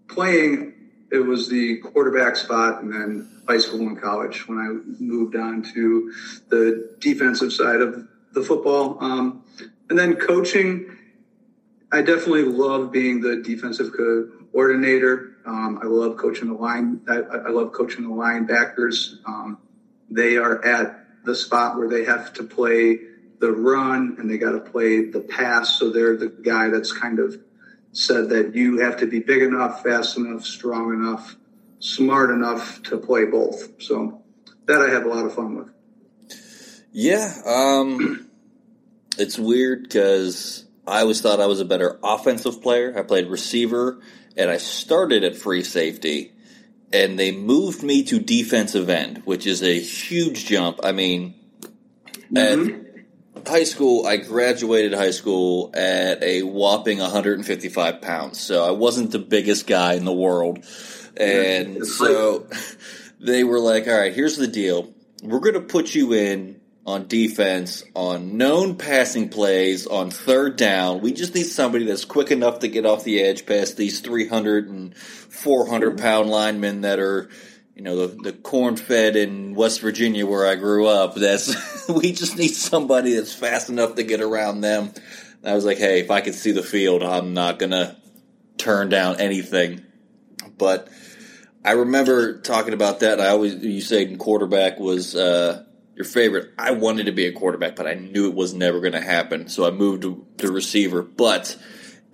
playing 0.09 0.75
it 1.13 1.19
was 1.19 1.49
the 1.49 1.77
quarterback 1.79 2.37
spot, 2.37 2.83
and 2.83 2.93
then 2.93 3.43
high 3.47 3.59
school 3.59 3.81
and 3.81 4.01
college 4.01 4.49
when 4.49 4.59
I 4.59 5.03
moved 5.03 5.37
on 5.37 5.63
to 5.75 6.13
the 6.49 6.97
defensive 7.01 7.53
side 7.53 7.81
of 7.81 8.09
the 8.33 8.43
football. 8.43 8.97
Um, 9.01 9.45
and 9.91 9.99
then 9.99 10.17
coaching, 10.17 10.97
I 11.93 12.01
definitely 12.01 12.45
love 12.45 12.93
being 12.93 13.21
the 13.21 13.43
defensive 13.43 13.93
coordinator. 13.93 15.32
Um, 15.45 15.81
I 15.83 15.87
love 15.87 16.17
coaching 16.17 16.49
the 16.49 16.55
line. 16.55 17.01
I, 17.09 17.19
I 17.19 17.49
love 17.51 17.73
coaching 17.73 18.05
the 18.05 18.15
linebackers. 18.15 19.17
Um, 19.27 19.59
they 20.11 20.37
are 20.37 20.65
at 20.65 21.05
the 21.25 21.35
spot 21.35 21.77
where 21.77 21.89
they 21.89 22.05
have 22.05 22.33
to 22.35 22.45
play 22.45 22.99
the 23.39 23.51
run 23.51 24.17
and 24.19 24.31
they 24.31 24.39
got 24.39 24.53
to 24.53 24.61
play 24.61 25.07
the 25.07 25.21
pass. 25.21 25.79
So 25.79 25.91
they're 25.91 26.17
the 26.17 26.29
guy 26.29 26.69
that's 26.69 26.93
kind 26.93 27.19
of 27.19 27.37
said 27.93 28.31
that 28.31 28.55
you 28.55 28.79
have 28.79 28.99
to 28.99 29.07
be 29.07 29.21
big 29.21 29.43
enough, 29.43 29.83
fast 29.83 30.17
enough, 30.17 30.45
strong 30.45 30.93
enough, 30.93 31.37
smart 31.79 32.31
enough 32.31 32.83
to 32.85 32.99
play 32.99 33.25
both. 33.25 33.83
So 33.83 34.23
that 34.67 34.81
I 34.81 34.91
have 34.91 35.05
a 35.05 35.09
lot 35.09 35.27
of 35.27 35.35
fun 35.35 35.57
with. 35.57 35.69
Yeah, 36.93 37.33
um, 37.47 38.29
it's 39.19 39.39
weird 39.39 39.83
because 39.85 40.65
I 40.87 41.01
always 41.01 41.21
thought 41.21 41.41
I 41.41 41.47
was 41.47 41.61
a 41.61 41.65
better 41.65 41.99
offensive 42.03 42.61
player. 42.63 42.97
I 42.97 43.03
played 43.03 43.29
receiver 43.29 44.01
and 44.37 44.51
I 44.51 44.57
started 44.57 45.25
at 45.25 45.37
free 45.37 45.63
safety, 45.63 46.33
and 46.93 47.19
they 47.19 47.33
moved 47.33 47.83
me 47.83 48.03
to 48.05 48.19
defensive 48.19 48.89
end, 48.89 49.23
which 49.25 49.47
is 49.47 49.63
a 49.63 49.79
huge 49.79 50.47
jump. 50.47 50.81
I 50.83 50.93
mean, 50.93 51.35
mm-hmm. 52.33 53.41
high 53.47 53.65
school, 53.65 54.07
I 54.07 54.17
graduated 54.17 54.95
high 54.95 55.11
school 55.11 55.71
at 55.75 56.23
a 56.23 56.43
whopping 56.43 56.99
155 56.99 58.01
pounds. 58.01 58.41
So 58.41 58.65
I 58.65 58.71
wasn't 58.71 59.11
the 59.11 59.19
biggest 59.19 59.67
guy 59.67 59.95
in 59.95 60.05
the 60.05 60.13
world. 60.13 60.65
And 61.17 61.77
yeah, 61.77 61.83
so 61.85 62.47
they 63.21 63.45
were 63.45 63.61
like, 63.61 63.87
all 63.87 63.99
right, 63.99 64.15
here's 64.15 64.37
the 64.37 64.47
deal. 64.47 64.93
We're 65.23 65.41
going 65.41 65.55
to 65.55 65.61
put 65.61 65.95
you 65.95 66.15
in 66.15 66.61
on 66.85 67.07
defense, 67.07 67.85
on 67.95 68.37
known 68.37 68.77
passing 68.77 69.29
plays, 69.29 69.87
on 69.87 70.11
third 70.11 70.57
down. 70.57 71.01
We 71.01 71.13
just 71.13 71.35
need 71.35 71.45
somebody 71.45 71.85
that's 71.85 72.05
quick 72.05 72.31
enough 72.31 72.61
to 72.61 72.69
get 72.69 72.87
off 72.87 73.05
the 73.05 73.23
edge 73.23 73.47
past 73.47 73.77
these 73.77 74.01
300 74.01 74.69
and 74.69 74.97
400 74.97 75.99
pound 75.99 76.29
linemen 76.29 76.81
that 76.81 76.99
are 76.99 77.31
you 77.75 77.83
know, 77.83 78.07
the, 78.07 78.31
the 78.31 78.33
corn 78.33 78.77
fed 78.77 79.17
in 79.17 79.55
West 79.55 79.81
Virginia 79.81 80.27
where 80.27 80.47
I 80.47 80.57
grew 80.57 80.87
up. 80.87 81.15
That's 81.15 81.89
we 81.89 82.13
just 82.13 82.37
need 82.37 82.55
somebody 82.55 83.15
that's 83.15 83.35
fast 83.35 83.71
enough 83.71 83.95
to 83.95 84.03
get 84.03 84.21
around 84.21 84.61
them. 84.61 84.93
And 85.43 85.51
I 85.51 85.55
was 85.55 85.65
like, 85.65 85.79
hey, 85.79 86.01
if 86.01 86.11
I 86.11 86.21
could 86.21 86.35
see 86.35 86.53
the 86.53 86.63
field, 86.63 87.03
I'm 87.03 87.35
not 87.35 87.59
gonna 87.59 87.97
turn 88.59 88.89
down 88.89 89.21
anything. 89.21 89.85
But 90.59 90.89
I 91.65 91.73
remember 91.73 92.41
talking 92.41 92.75
about 92.75 93.01
that. 93.01 93.21
I 93.21 93.29
always 93.29 93.55
you 93.57 93.81
said 93.81 94.19
quarterback 94.19 94.79
was 94.79 95.17
uh, 95.17 95.65
your 95.95 96.05
favorite. 96.05 96.53
I 96.59 96.73
wanted 96.73 97.07
to 97.07 97.13
be 97.13 97.27
a 97.27 97.33
quarterback, 97.33 97.77
but 97.77 97.87
I 97.87 97.95
knew 97.95 98.29
it 98.29 98.35
was 98.35 98.55
never 98.55 98.81
going 98.81 98.93
to 98.93 99.01
happen. 99.01 99.49
So 99.49 99.67
I 99.67 99.71
moved 99.71 100.03
to, 100.03 100.27
to 100.39 100.51
receiver. 100.51 101.03
But 101.03 101.57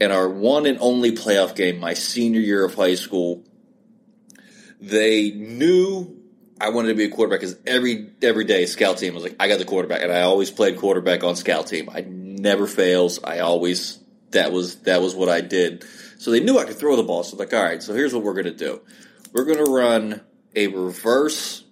in 0.01 0.11
our 0.11 0.29
one 0.29 0.67
and 0.67 0.79
only 0.81 1.13
playoff 1.13 1.55
game, 1.55 1.79
my 1.79 1.95
senior 1.95 2.41
year 2.41 2.65
of 2.65 2.75
high 2.75 2.97
school, 2.97 3.45
they 4.81 5.31
knew 5.31 6.19
I 6.61 6.71
wanted 6.71 6.89
to 6.89 6.95
be 6.95 7.05
a 7.05 7.09
quarterback 7.09 7.41
because 7.41 7.57
every 7.67 8.11
every 8.23 8.45
day 8.45 8.67
scout 8.67 8.99
team 8.99 9.15
was 9.15 9.23
like, 9.23 9.37
I 9.39 9.49
got 9.49 9.59
the 9.59 9.65
quarterback, 9.65 10.03
and 10.03 10.13
I 10.13 10.23
always 10.23 10.51
played 10.51 10.77
quarterback 10.77 11.23
on 11.23 11.37
scout 11.37 11.69
team. 11.69 11.89
I 11.93 12.01
never 12.01 12.67
fails. 12.67 13.23
I 13.23 13.41
always 13.41 13.99
that 14.33 14.53
was 14.53 14.77
that 14.83 15.01
was 15.01 15.15
what 15.15 15.29
I 15.29 15.41
did. 15.41 15.85
So 16.19 16.31
they 16.31 16.41
knew 16.41 16.59
I 16.59 16.65
could 16.65 16.77
throw 16.77 16.97
the 16.97 17.05
ball. 17.05 17.23
So 17.23 17.37
like, 17.37 17.53
all 17.53 17.63
right, 17.63 17.83
so 17.83 17.95
here's 17.95 18.13
what 18.13 18.25
we're 18.25 18.35
gonna 18.35 18.51
do. 18.51 18.81
We're 19.33 19.45
gonna 19.45 19.71
run 19.71 20.21
a 20.55 20.67
reverse 20.69 21.65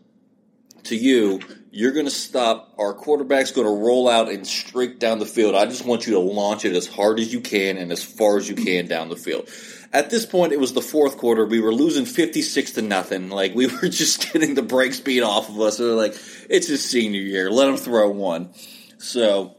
to 0.84 0.96
you. 0.96 1.40
You're 1.76 1.92
gonna 1.92 2.10
stop. 2.10 2.72
Our 2.78 2.94
quarterback's 2.94 3.52
gonna 3.52 3.70
roll 3.70 4.08
out 4.08 4.30
and 4.30 4.46
straight 4.46 4.98
down 4.98 5.18
the 5.18 5.26
field. 5.26 5.54
I 5.54 5.66
just 5.66 5.84
want 5.84 6.06
you 6.06 6.14
to 6.14 6.20
launch 6.20 6.64
it 6.64 6.74
as 6.74 6.86
hard 6.86 7.20
as 7.20 7.32
you 7.32 7.40
can 7.40 7.76
and 7.76 7.92
as 7.92 8.02
far 8.02 8.38
as 8.38 8.48
you 8.48 8.56
can 8.56 8.86
down 8.86 9.08
the 9.08 9.16
field 9.16 9.48
at 9.96 10.10
this 10.10 10.26
point, 10.26 10.52
it 10.52 10.60
was 10.60 10.74
the 10.74 10.82
fourth 10.82 11.16
quarter. 11.16 11.46
We 11.46 11.60
were 11.60 11.72
losing 11.72 12.04
56 12.04 12.72
to 12.72 12.82
nothing. 12.82 13.30
Like, 13.30 13.54
we 13.54 13.66
were 13.82 13.88
just 13.88 14.32
getting 14.32 14.54
the 14.54 14.62
break 14.62 14.94
speed 14.94 15.22
off 15.22 15.48
of 15.48 15.58
us. 15.60 15.78
So, 15.78 15.94
like, 15.94 16.14
it's 16.50 16.68
his 16.68 16.84
senior 16.84 17.20
year. 17.20 17.50
Let 17.50 17.68
him 17.68 17.76
throw 17.76 18.10
one. 18.10 18.50
So, 18.98 19.56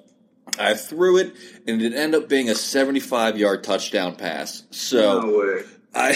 I 0.59 0.75
threw 0.75 1.17
it, 1.17 1.33
and 1.67 1.81
it 1.81 1.93
ended 1.93 2.23
up 2.23 2.29
being 2.29 2.49
a 2.49 2.55
75 2.55 3.37
yard 3.37 3.63
touchdown 3.63 4.15
pass. 4.15 4.63
So, 4.71 5.21
no 5.21 5.63
I 5.93 6.15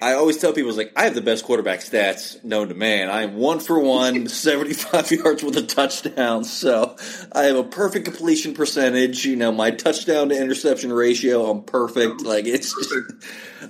I 0.00 0.14
always 0.14 0.38
tell 0.38 0.52
people, 0.52 0.72
like, 0.72 0.92
I 0.96 1.04
have 1.04 1.14
the 1.14 1.20
best 1.20 1.44
quarterback 1.44 1.80
stats 1.80 2.42
known 2.44 2.68
to 2.68 2.74
man. 2.74 3.08
I 3.08 3.22
am 3.22 3.36
one 3.36 3.60
for 3.60 3.78
one, 3.78 4.26
75 4.28 5.10
yards 5.12 5.42
with 5.42 5.56
a 5.56 5.62
touchdown. 5.62 6.44
So 6.44 6.96
I 7.32 7.44
have 7.44 7.56
a 7.56 7.64
perfect 7.64 8.04
completion 8.04 8.54
percentage. 8.54 9.24
You 9.24 9.36
know, 9.36 9.52
my 9.52 9.70
touchdown 9.70 10.30
to 10.30 10.40
interception 10.40 10.92
ratio, 10.92 11.50
I'm 11.50 11.62
perfect. 11.62 12.22
Like, 12.22 12.46
it's 12.46 12.74
just, 12.74 12.94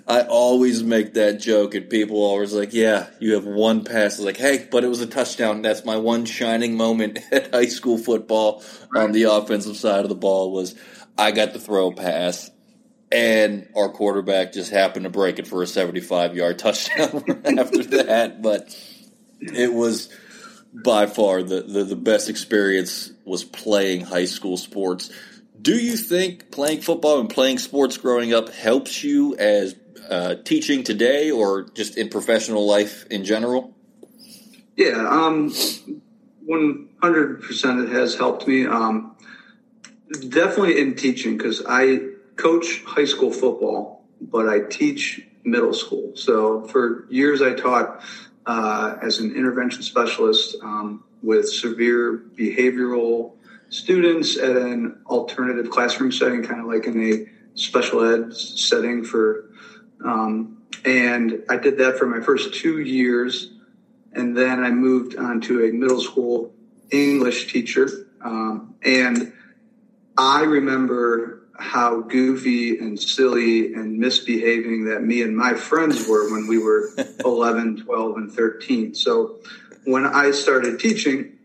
I 0.08 0.22
always 0.22 0.82
make 0.82 1.14
that 1.14 1.40
joke, 1.40 1.74
and 1.74 1.88
people 1.88 2.16
always 2.16 2.52
like, 2.52 2.72
yeah, 2.72 3.08
you 3.20 3.34
have 3.34 3.44
one 3.44 3.84
pass. 3.84 4.14
It's 4.14 4.24
like, 4.24 4.36
hey, 4.36 4.66
but 4.70 4.82
it 4.82 4.88
was 4.88 5.00
a 5.00 5.06
touchdown. 5.06 5.62
That's 5.62 5.84
my 5.84 5.96
one 5.96 6.24
shining 6.24 6.76
moment 6.76 7.18
at 7.32 7.52
high 7.52 7.66
school 7.66 7.98
football 7.98 8.62
on 8.94 9.12
the 9.12 9.24
offensive 9.24 9.76
side 9.76 10.04
of 10.04 10.08
the 10.08 10.14
ball 10.14 10.52
was 10.52 10.74
I 11.16 11.30
got 11.30 11.52
to 11.52 11.60
throw 11.60 11.88
a 11.88 11.94
pass 11.94 12.50
and 13.14 13.68
our 13.76 13.88
quarterback 13.88 14.52
just 14.52 14.72
happened 14.72 15.04
to 15.04 15.10
break 15.10 15.38
it 15.38 15.46
for 15.46 15.62
a 15.62 15.66
75 15.66 16.34
yard 16.34 16.58
touchdown 16.58 17.22
after 17.58 17.84
that. 17.84 18.42
But 18.42 18.76
it 19.40 19.72
was 19.72 20.12
by 20.74 21.06
far 21.06 21.44
the, 21.44 21.62
the, 21.62 21.84
the, 21.84 21.96
best 21.96 22.28
experience 22.28 23.12
was 23.24 23.44
playing 23.44 24.00
high 24.00 24.24
school 24.24 24.56
sports. 24.56 25.10
Do 25.62 25.76
you 25.76 25.96
think 25.96 26.50
playing 26.50 26.80
football 26.80 27.20
and 27.20 27.30
playing 27.30 27.58
sports 27.58 27.96
growing 27.98 28.34
up 28.34 28.48
helps 28.48 29.04
you 29.04 29.36
as 29.36 29.76
uh, 30.10 30.34
teaching 30.44 30.82
today 30.82 31.30
or 31.30 31.62
just 31.62 31.96
in 31.96 32.08
professional 32.08 32.66
life 32.66 33.06
in 33.06 33.24
general? 33.24 33.72
Yeah, 34.76 35.06
um, 35.08 35.50
100% 36.50 37.84
it 37.84 37.92
has 37.92 38.16
helped 38.16 38.48
me. 38.48 38.66
Um, 38.66 39.16
definitely 40.28 40.80
in 40.80 40.96
teaching 40.96 41.36
because 41.36 41.62
I 41.64 42.13
coach 42.36 42.82
high 42.84 43.04
school 43.04 43.30
football, 43.30 44.04
but 44.20 44.48
I 44.48 44.60
teach 44.60 45.26
middle 45.44 45.74
school. 45.74 46.16
So 46.16 46.66
for 46.68 47.06
years, 47.10 47.42
I 47.42 47.54
taught 47.54 48.02
uh, 48.46 48.96
as 49.02 49.18
an 49.18 49.34
intervention 49.34 49.82
specialist 49.82 50.56
um, 50.62 51.04
with 51.22 51.48
severe 51.48 52.24
behavioral 52.36 53.32
students 53.68 54.36
at 54.36 54.56
an 54.56 55.00
alternative 55.06 55.70
classroom 55.70 56.12
setting, 56.12 56.42
kind 56.42 56.60
of 56.60 56.66
like 56.66 56.86
in 56.86 57.12
a 57.12 57.58
special 57.58 58.04
ed 58.04 58.34
setting 58.34 59.04
for. 59.04 59.50
Um, 60.04 60.62
and 60.84 61.42
I 61.48 61.56
did 61.56 61.78
that 61.78 61.98
for 61.98 62.06
my 62.06 62.20
first 62.20 62.54
two 62.54 62.80
years. 62.80 63.52
And 64.12 64.36
then 64.36 64.62
I 64.62 64.70
moved 64.70 65.16
on 65.16 65.40
to 65.42 65.64
a 65.64 65.72
middle 65.72 66.00
school 66.00 66.52
English 66.90 67.52
teacher. 67.52 67.88
Um, 68.22 68.74
and 68.82 69.32
I 70.16 70.42
remember 70.42 71.43
how 71.58 72.00
goofy 72.00 72.78
and 72.78 73.00
silly 73.00 73.74
and 73.74 73.98
misbehaving 73.98 74.84
that 74.86 75.02
me 75.02 75.22
and 75.22 75.36
my 75.36 75.54
friends 75.54 76.08
were 76.08 76.32
when 76.32 76.46
we 76.46 76.58
were 76.58 76.90
11, 77.24 77.84
12, 77.84 78.16
and 78.16 78.32
13. 78.32 78.94
So 78.94 79.38
when 79.84 80.04
I 80.04 80.32
started 80.32 80.80
teaching, 80.80 81.38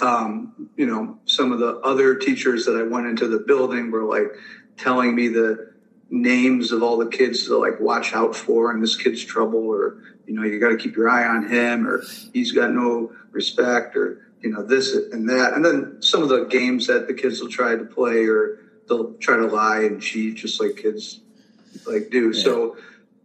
um, 0.00 0.70
you 0.76 0.86
know, 0.86 1.18
some 1.24 1.52
of 1.52 1.60
the 1.60 1.78
other 1.78 2.16
teachers 2.16 2.66
that 2.66 2.76
I 2.76 2.82
went 2.82 3.06
into 3.06 3.28
the 3.28 3.38
building 3.38 3.90
were 3.90 4.04
like 4.04 4.32
telling 4.76 5.14
me 5.14 5.28
the 5.28 5.72
names 6.10 6.70
of 6.70 6.82
all 6.82 6.98
the 6.98 7.08
kids 7.08 7.46
to 7.46 7.56
like 7.56 7.80
watch 7.80 8.12
out 8.12 8.36
for 8.36 8.70
and 8.70 8.82
this 8.82 8.96
kid's 8.96 9.24
trouble 9.24 9.66
or, 9.66 10.02
you 10.26 10.34
know, 10.34 10.42
you 10.42 10.60
got 10.60 10.68
to 10.68 10.76
keep 10.76 10.94
your 10.96 11.08
eye 11.08 11.26
on 11.26 11.48
him 11.48 11.86
or 11.86 12.02
he's 12.32 12.52
got 12.52 12.70
no 12.70 13.12
respect 13.30 13.96
or, 13.96 14.28
you 14.42 14.50
know, 14.50 14.62
this 14.62 14.94
and 14.94 15.28
that. 15.30 15.54
And 15.54 15.64
then 15.64 16.02
some 16.02 16.22
of 16.22 16.28
the 16.28 16.44
games 16.44 16.86
that 16.88 17.06
the 17.06 17.14
kids 17.14 17.40
will 17.40 17.48
try 17.48 17.74
to 17.74 17.84
play 17.84 18.26
or, 18.26 18.58
they'll 18.88 19.14
try 19.14 19.36
to 19.36 19.46
lie 19.46 19.82
and 19.82 20.00
cheat 20.00 20.36
just 20.36 20.60
like 20.60 20.76
kids 20.76 21.20
like 21.86 22.10
do. 22.10 22.32
Yeah. 22.32 22.42
So 22.42 22.76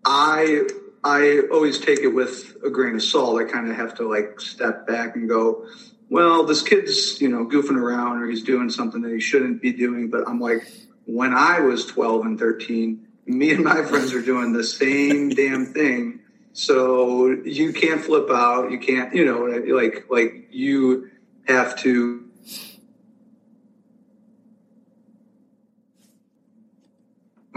I 0.05 0.63
I 1.03 1.41
always 1.51 1.79
take 1.79 1.99
it 1.99 2.09
with 2.09 2.57
a 2.63 2.69
grain 2.69 2.95
of 2.95 3.03
salt. 3.03 3.41
I 3.41 3.45
kind 3.45 3.69
of 3.69 3.75
have 3.75 3.95
to 3.95 4.07
like 4.07 4.39
step 4.39 4.85
back 4.85 5.15
and 5.15 5.27
go, 5.27 5.65
well, 6.09 6.43
this 6.43 6.61
kid's, 6.61 7.19
you 7.21 7.29
know, 7.29 7.45
goofing 7.45 7.77
around 7.77 8.21
or 8.21 8.27
he's 8.27 8.43
doing 8.43 8.69
something 8.69 9.01
that 9.01 9.11
he 9.11 9.19
shouldn't 9.19 9.61
be 9.61 9.71
doing. 9.71 10.09
But 10.09 10.27
I'm 10.27 10.39
like, 10.39 10.69
when 11.05 11.33
I 11.33 11.59
was 11.61 11.85
12 11.85 12.25
and 12.25 12.39
13, 12.39 13.07
me 13.25 13.51
and 13.51 13.63
my 13.63 13.83
friends 13.83 14.13
are 14.13 14.21
doing 14.21 14.53
the 14.53 14.63
same 14.63 15.29
damn 15.29 15.73
thing. 15.73 16.19
So 16.53 17.29
you 17.29 17.73
can't 17.73 18.01
flip 18.01 18.29
out. 18.29 18.71
You 18.71 18.79
can't, 18.79 19.15
you 19.15 19.25
know, 19.25 19.45
like, 19.73 20.05
like 20.09 20.49
you 20.51 21.09
have 21.47 21.77
to 21.77 22.29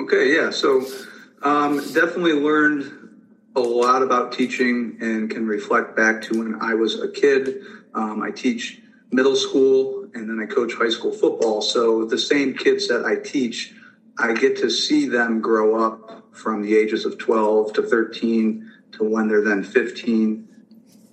Okay, 0.04 0.34
yeah. 0.37 0.50
So 0.50 0.84
um, 1.44 1.78
definitely 1.94 2.34
learned 2.34 2.92
a 3.56 3.61
lot 3.61 4.02
about 4.02 4.32
teaching 4.32 4.99
and 5.00 5.30
can 5.30 5.46
reflect 5.46 5.96
back 5.96 6.20
to 6.25 6.38
when 6.38 6.61
I 6.61 6.75
was 6.75 7.00
a 7.00 7.08
kid. 7.08 7.62
Um, 7.94 8.23
I 8.23 8.30
teach 8.30 8.82
middle 9.11 9.34
school 9.34 10.11
and 10.12 10.28
then 10.28 10.38
I 10.38 10.44
coach 10.44 10.75
high 10.75 10.90
school 10.90 11.11
football. 11.11 11.62
So 11.62 12.04
the 12.04 12.18
same 12.18 12.52
kids 12.52 12.87
that 12.88 13.06
I 13.06 13.16
teach, 13.16 13.73
I 14.18 14.34
get 14.34 14.58
to 14.58 14.68
see 14.68 15.08
them 15.08 15.40
grow 15.40 15.82
up 15.82 16.23
from 16.32 16.61
the 16.61 16.76
ages 16.76 17.06
of 17.06 17.16
12 17.16 17.73
to 17.73 17.82
13 17.82 18.70
to 18.92 19.04
when 19.04 19.26
they're 19.26 19.42
then 19.42 19.62
15 19.64 20.46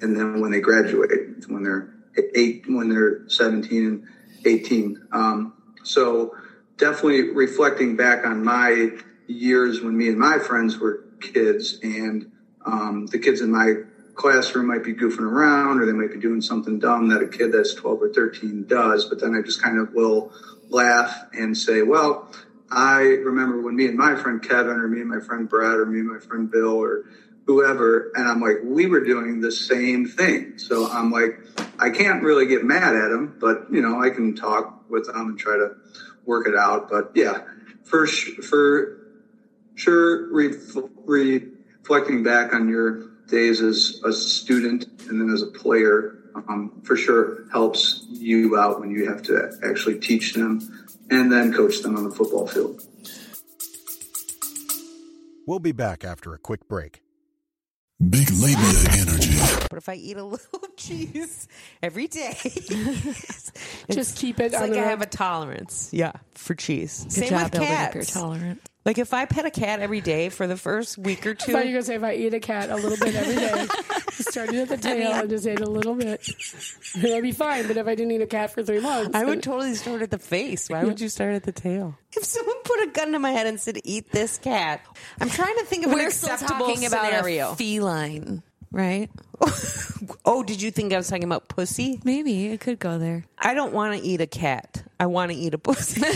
and 0.01 0.17
then 0.17 0.41
when 0.41 0.51
they 0.51 0.60
graduate, 0.60 1.48
when 1.48 1.63
they're 1.63 1.95
eight, 2.36 2.65
when 2.67 2.89
they're 2.89 3.21
17 3.29 3.86
and 3.86 4.07
18. 4.45 5.07
Um, 5.13 5.53
so 5.83 6.36
definitely 6.81 7.29
reflecting 7.29 7.95
back 7.95 8.25
on 8.25 8.43
my 8.43 8.89
years 9.27 9.81
when 9.81 9.95
me 9.95 10.07
and 10.07 10.17
my 10.17 10.39
friends 10.39 10.79
were 10.79 11.03
kids 11.21 11.77
and 11.83 12.25
um, 12.65 13.05
the 13.05 13.19
kids 13.19 13.39
in 13.39 13.51
my 13.51 13.73
classroom 14.15 14.65
might 14.65 14.83
be 14.83 14.91
goofing 14.91 15.19
around 15.19 15.79
or 15.79 15.85
they 15.85 15.93
might 15.93 16.11
be 16.11 16.19
doing 16.19 16.41
something 16.41 16.79
dumb 16.79 17.07
that 17.07 17.21
a 17.21 17.27
kid 17.27 17.51
that's 17.51 17.75
12 17.75 18.01
or 18.01 18.09
13 18.09 18.65
does 18.65 19.05
but 19.05 19.19
then 19.19 19.33
i 19.35 19.41
just 19.41 19.61
kind 19.61 19.77
of 19.77 19.93
will 19.93 20.31
laugh 20.69 21.23
and 21.33 21.57
say 21.57 21.81
well 21.81 22.29
i 22.71 23.00
remember 23.00 23.61
when 23.61 23.75
me 23.75 23.85
and 23.85 23.97
my 23.97 24.15
friend 24.15 24.43
kevin 24.43 24.77
or 24.77 24.88
me 24.88 25.00
and 25.00 25.09
my 25.09 25.19
friend 25.19 25.47
brad 25.47 25.77
or 25.77 25.85
me 25.85 26.00
and 26.00 26.09
my 26.09 26.19
friend 26.19 26.51
bill 26.51 26.75
or 26.75 27.03
whoever 27.45 28.11
and 28.15 28.27
i'm 28.27 28.41
like 28.41 28.57
we 28.63 28.85
were 28.85 29.03
doing 29.03 29.39
the 29.39 29.51
same 29.51 30.05
thing. 30.05 30.53
So 30.57 30.88
i'm 30.88 31.09
like 31.11 31.39
i 31.79 31.89
can't 31.89 32.21
really 32.21 32.47
get 32.47 32.63
mad 32.63 32.95
at 32.95 33.11
him 33.11 33.38
but 33.39 33.65
you 33.71 33.81
know 33.81 34.01
i 34.01 34.09
can 34.09 34.35
talk 34.35 34.83
with 34.89 35.05
them 35.05 35.29
and 35.29 35.39
try 35.39 35.55
to 35.57 35.71
work 36.25 36.47
it 36.47 36.55
out. 36.55 36.89
But 36.89 37.11
yeah, 37.15 37.43
for 37.83 38.07
for 38.07 38.97
sure, 39.75 40.31
reflecting 40.33 42.23
back 42.23 42.53
on 42.53 42.69
your 42.69 43.09
days 43.27 43.61
as 43.61 44.01
a 44.05 44.11
student 44.11 44.85
and 45.09 45.21
then 45.21 45.29
as 45.33 45.41
a 45.41 45.47
player, 45.47 46.17
um, 46.35 46.81
for 46.83 46.95
sure 46.95 47.49
helps 47.51 48.05
you 48.09 48.57
out 48.57 48.79
when 48.79 48.91
you 48.91 49.09
have 49.09 49.23
to 49.23 49.51
actually 49.63 49.99
teach 49.99 50.33
them 50.33 50.87
and 51.09 51.31
then 51.31 51.53
coach 51.53 51.79
them 51.79 51.95
on 51.95 52.03
the 52.07 52.15
football 52.15 52.47
field. 52.47 52.81
We'll 55.47 55.59
be 55.59 55.71
back 55.71 56.03
after 56.03 56.33
a 56.33 56.37
quick 56.37 56.67
break. 56.67 57.01
Big 58.09 58.29
labia 58.31 58.57
energy. 58.91 59.20
But 59.71 59.77
if 59.77 59.88
I 59.89 59.93
eat 59.95 60.17
a 60.17 60.24
little 60.36 60.60
cheese 60.75 61.48
every 61.81 62.07
day, 62.07 62.36
just 63.89 64.17
keep 64.17 64.39
it. 64.39 64.51
It's 64.51 64.60
like 64.60 64.74
I 64.74 64.83
have 64.89 65.01
a 65.01 65.05
tolerance. 65.05 65.89
Yeah, 65.93 66.12
for 66.36 66.55
cheese. 66.55 67.03
Good 67.03 67.12
Same 67.13 67.29
job 67.29 67.43
with 67.43 67.51
building 67.53 67.67
cats. 67.69 67.88
up 67.89 67.95
your 67.95 68.03
tolerance. 68.03 68.62
Like 68.83 68.98
if 68.98 69.13
I 69.13 69.25
pet 69.25 69.45
a 69.45 69.51
cat 69.51 69.79
every 69.79 70.01
day 70.01 70.29
for 70.29 70.48
the 70.48 70.57
first 70.57 70.98
week 70.98 71.25
or 71.27 71.31
I 71.31 71.33
two, 71.36 71.51
thought 71.51 71.65
you 71.67 71.71
were 71.75 71.81
gonna 71.81 71.83
say 71.83 71.95
if 71.95 72.03
I 72.03 72.15
eat 72.15 72.33
a 72.33 72.39
cat 72.39 72.69
a 72.71 72.75
little 72.75 72.98
bit 72.98 73.15
every 73.15 73.36
day, 73.36 73.67
starting 74.12 74.55
at 74.57 74.69
the 74.69 74.77
tail 74.77 75.12
and 75.13 75.29
just 75.29 75.45
ate 75.45 75.60
a 75.60 75.69
little 75.69 75.93
bit, 75.93 76.19
that'd 76.95 77.21
be 77.24 77.31
fine. 77.31 77.67
But 77.67 77.77
if 77.77 77.86
I 77.88 77.93
didn't 77.95 78.12
eat 78.12 78.21
a 78.24 78.27
cat 78.27 78.51
for 78.51 78.63
three 78.63 78.79
months, 78.81 79.12
I 79.15 79.19
then- 79.19 79.27
would 79.29 79.43
totally 79.43 79.75
start 79.75 80.01
at 80.01 80.10
the 80.10 80.17
face. 80.19 80.67
Why 80.67 80.83
would 80.83 81.00
you 81.00 81.10
start 81.10 81.36
at 81.36 81.43
the 81.43 81.51
tail? 81.51 81.95
If 82.17 82.25
someone 82.25 82.55
put 82.63 82.81
a 82.83 82.88
gun 82.91 83.12
to 83.13 83.19
my 83.19 83.31
head 83.31 83.45
and 83.48 83.60
said, 83.60 83.77
"Eat 83.83 84.12
this 84.12 84.38
cat," 84.39 84.81
I'm 85.19 85.29
trying 85.29 85.55
to 85.60 85.63
think 85.65 85.86
of 85.86 85.91
an 85.91 85.98
We're 86.00 86.10
still 86.12 86.33
acceptable 86.33 86.67
talking 86.67 86.86
about 86.88 87.05
scenario. 87.05 87.51
a 87.51 87.55
feline, 87.55 88.41
right? 88.71 89.09
oh, 90.25 90.43
did 90.43 90.61
you 90.61 90.71
think 90.71 90.93
I 90.93 90.97
was 90.97 91.07
talking 91.07 91.23
about 91.23 91.47
pussy? 91.47 91.99
Maybe 92.03 92.47
it 92.47 92.59
could 92.59 92.79
go 92.79 92.97
there. 92.97 93.25
I 93.37 93.53
don't 93.53 93.73
want 93.73 93.99
to 93.99 94.05
eat 94.05 94.21
a 94.21 94.27
cat. 94.27 94.83
I 94.99 95.07
want 95.07 95.31
to 95.31 95.37
eat 95.37 95.53
a 95.53 95.57
pussy. 95.57 96.01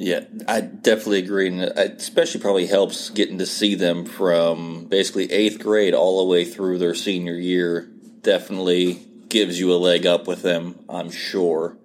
Yeah, 0.00 0.20
I 0.46 0.60
definitely 0.60 1.18
agree, 1.18 1.48
and 1.48 1.60
it 1.60 1.76
especially 1.76 2.40
probably 2.40 2.66
helps 2.66 3.10
getting 3.10 3.38
to 3.38 3.46
see 3.46 3.74
them 3.74 4.04
from 4.04 4.84
basically 4.84 5.30
eighth 5.32 5.58
grade 5.58 5.92
all 5.92 6.18
the 6.18 6.30
way 6.30 6.44
through 6.44 6.78
their 6.78 6.94
senior 6.94 7.34
year. 7.34 7.90
Definitely 8.22 9.04
gives 9.28 9.58
you 9.58 9.72
a 9.72 9.74
leg 9.74 10.06
up 10.06 10.28
with 10.28 10.42
them, 10.42 10.78
I'm 10.88 11.10
sure. 11.10 11.76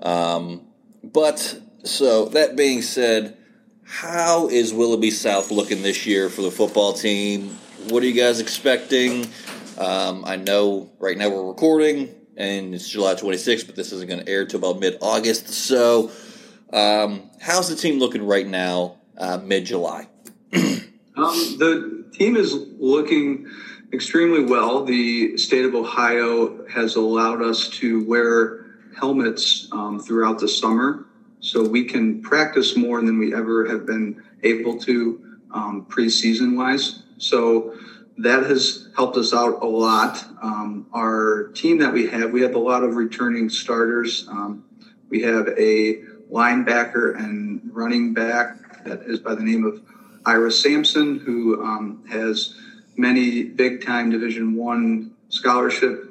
Um, 0.00 0.62
but 1.04 1.60
so 1.84 2.24
that 2.26 2.56
being 2.56 2.82
said, 2.82 3.36
how 3.86 4.48
is 4.48 4.72
Willoughby 4.72 5.10
South 5.10 5.50
looking 5.50 5.82
this 5.82 6.06
year 6.06 6.28
for 6.28 6.42
the 6.42 6.50
football 6.50 6.92
team? 6.92 7.58
What 7.88 8.02
are 8.02 8.06
you 8.06 8.20
guys 8.20 8.40
expecting? 8.40 9.26
Um, 9.78 10.24
I 10.24 10.36
know 10.36 10.90
right 10.98 11.16
now 11.16 11.28
we're 11.28 11.46
recording 11.46 12.14
and 12.36 12.74
it's 12.74 12.88
July 12.88 13.14
26th, 13.14 13.66
but 13.66 13.76
this 13.76 13.92
isn't 13.92 14.08
going 14.08 14.24
to 14.24 14.30
air 14.30 14.44
till 14.46 14.58
about 14.58 14.80
mid 14.80 14.98
August. 15.00 15.48
So. 15.48 16.10
Um, 16.72 17.30
how's 17.40 17.68
the 17.68 17.76
team 17.76 18.00
looking 18.00 18.26
right 18.26 18.46
now, 18.46 18.96
uh, 19.16 19.38
mid 19.38 19.64
July? 19.66 20.08
Um, 21.16 21.32
the 21.60 22.04
team 22.12 22.34
is 22.34 22.52
looking 22.80 23.48
extremely 23.92 24.44
well. 24.44 24.84
The 24.84 25.36
state 25.38 25.64
of 25.64 25.72
Ohio 25.72 26.66
has 26.66 26.96
allowed 26.96 27.40
us 27.40 27.68
to 27.68 28.04
wear 28.04 28.66
helmets 28.98 29.68
um, 29.70 30.00
throughout 30.00 30.40
the 30.40 30.48
summer, 30.48 31.06
so 31.40 31.66
we 31.66 31.84
can 31.84 32.22
practice 32.22 32.76
more 32.76 33.00
than 33.00 33.18
we 33.18 33.34
ever 33.34 33.68
have 33.68 33.86
been 33.86 34.22
able 34.42 34.78
to 34.80 35.38
um, 35.52 35.86
preseason 35.88 36.56
wise. 36.56 37.02
So 37.18 37.74
that 38.18 38.44
has 38.44 38.88
helped 38.96 39.16
us 39.16 39.34
out 39.34 39.62
a 39.62 39.66
lot. 39.66 40.24
Um, 40.42 40.86
our 40.92 41.50
team 41.54 41.78
that 41.78 41.92
we 41.92 42.06
have, 42.08 42.30
we 42.30 42.42
have 42.42 42.54
a 42.54 42.58
lot 42.58 42.82
of 42.82 42.96
returning 42.96 43.48
starters. 43.48 44.26
Um, 44.28 44.64
we 45.08 45.22
have 45.22 45.48
a 45.48 46.02
linebacker 46.30 47.16
and 47.18 47.60
running 47.72 48.14
back 48.14 48.84
that 48.84 49.02
is 49.02 49.18
by 49.18 49.34
the 49.34 49.42
name 49.42 49.64
of 49.64 49.82
Ira 50.26 50.50
Sampson, 50.50 51.18
who 51.18 51.62
um, 51.62 52.04
has 52.08 52.54
many 52.96 53.44
big 53.44 53.84
time 53.84 54.10
Division 54.10 54.54
One 54.54 55.14
scholarship 55.28 56.10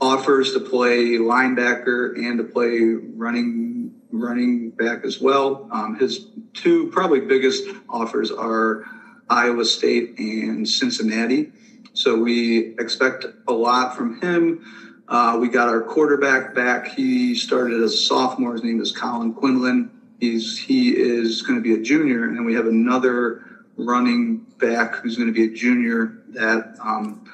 offers 0.00 0.52
to 0.52 0.60
play 0.60 1.16
linebacker 1.16 2.16
and 2.16 2.38
to 2.38 2.44
play 2.44 2.80
running 3.14 3.71
running 4.12 4.70
back 4.70 5.04
as 5.04 5.20
well. 5.20 5.66
Um, 5.72 5.98
his 5.98 6.26
two 6.52 6.88
probably 6.88 7.20
biggest 7.20 7.64
offers 7.88 8.30
are 8.30 8.84
Iowa 9.28 9.64
State 9.64 10.18
and 10.18 10.68
Cincinnati. 10.68 11.50
So 11.94 12.16
we 12.16 12.74
expect 12.78 13.26
a 13.48 13.52
lot 13.52 13.96
from 13.96 14.20
him. 14.20 14.64
Uh, 15.08 15.38
we 15.40 15.48
got 15.48 15.68
our 15.68 15.82
quarterback 15.82 16.54
back. 16.54 16.88
He 16.88 17.34
started 17.34 17.82
as 17.82 17.94
a 17.94 17.96
sophomore. 17.96 18.52
His 18.52 18.62
name 18.62 18.80
is 18.80 18.92
Colin 18.92 19.32
Quinlan. 19.32 19.90
He's 20.20 20.56
he 20.56 20.90
is 20.90 21.42
going 21.42 21.58
to 21.58 21.62
be 21.62 21.74
a 21.74 21.82
junior, 21.82 22.24
and 22.24 22.46
we 22.46 22.54
have 22.54 22.66
another 22.66 23.64
running 23.76 24.38
back 24.58 24.96
who's 24.96 25.16
going 25.16 25.26
to 25.26 25.32
be 25.32 25.52
a 25.52 25.54
junior. 25.54 26.22
That 26.28 26.76
um, 26.80 27.28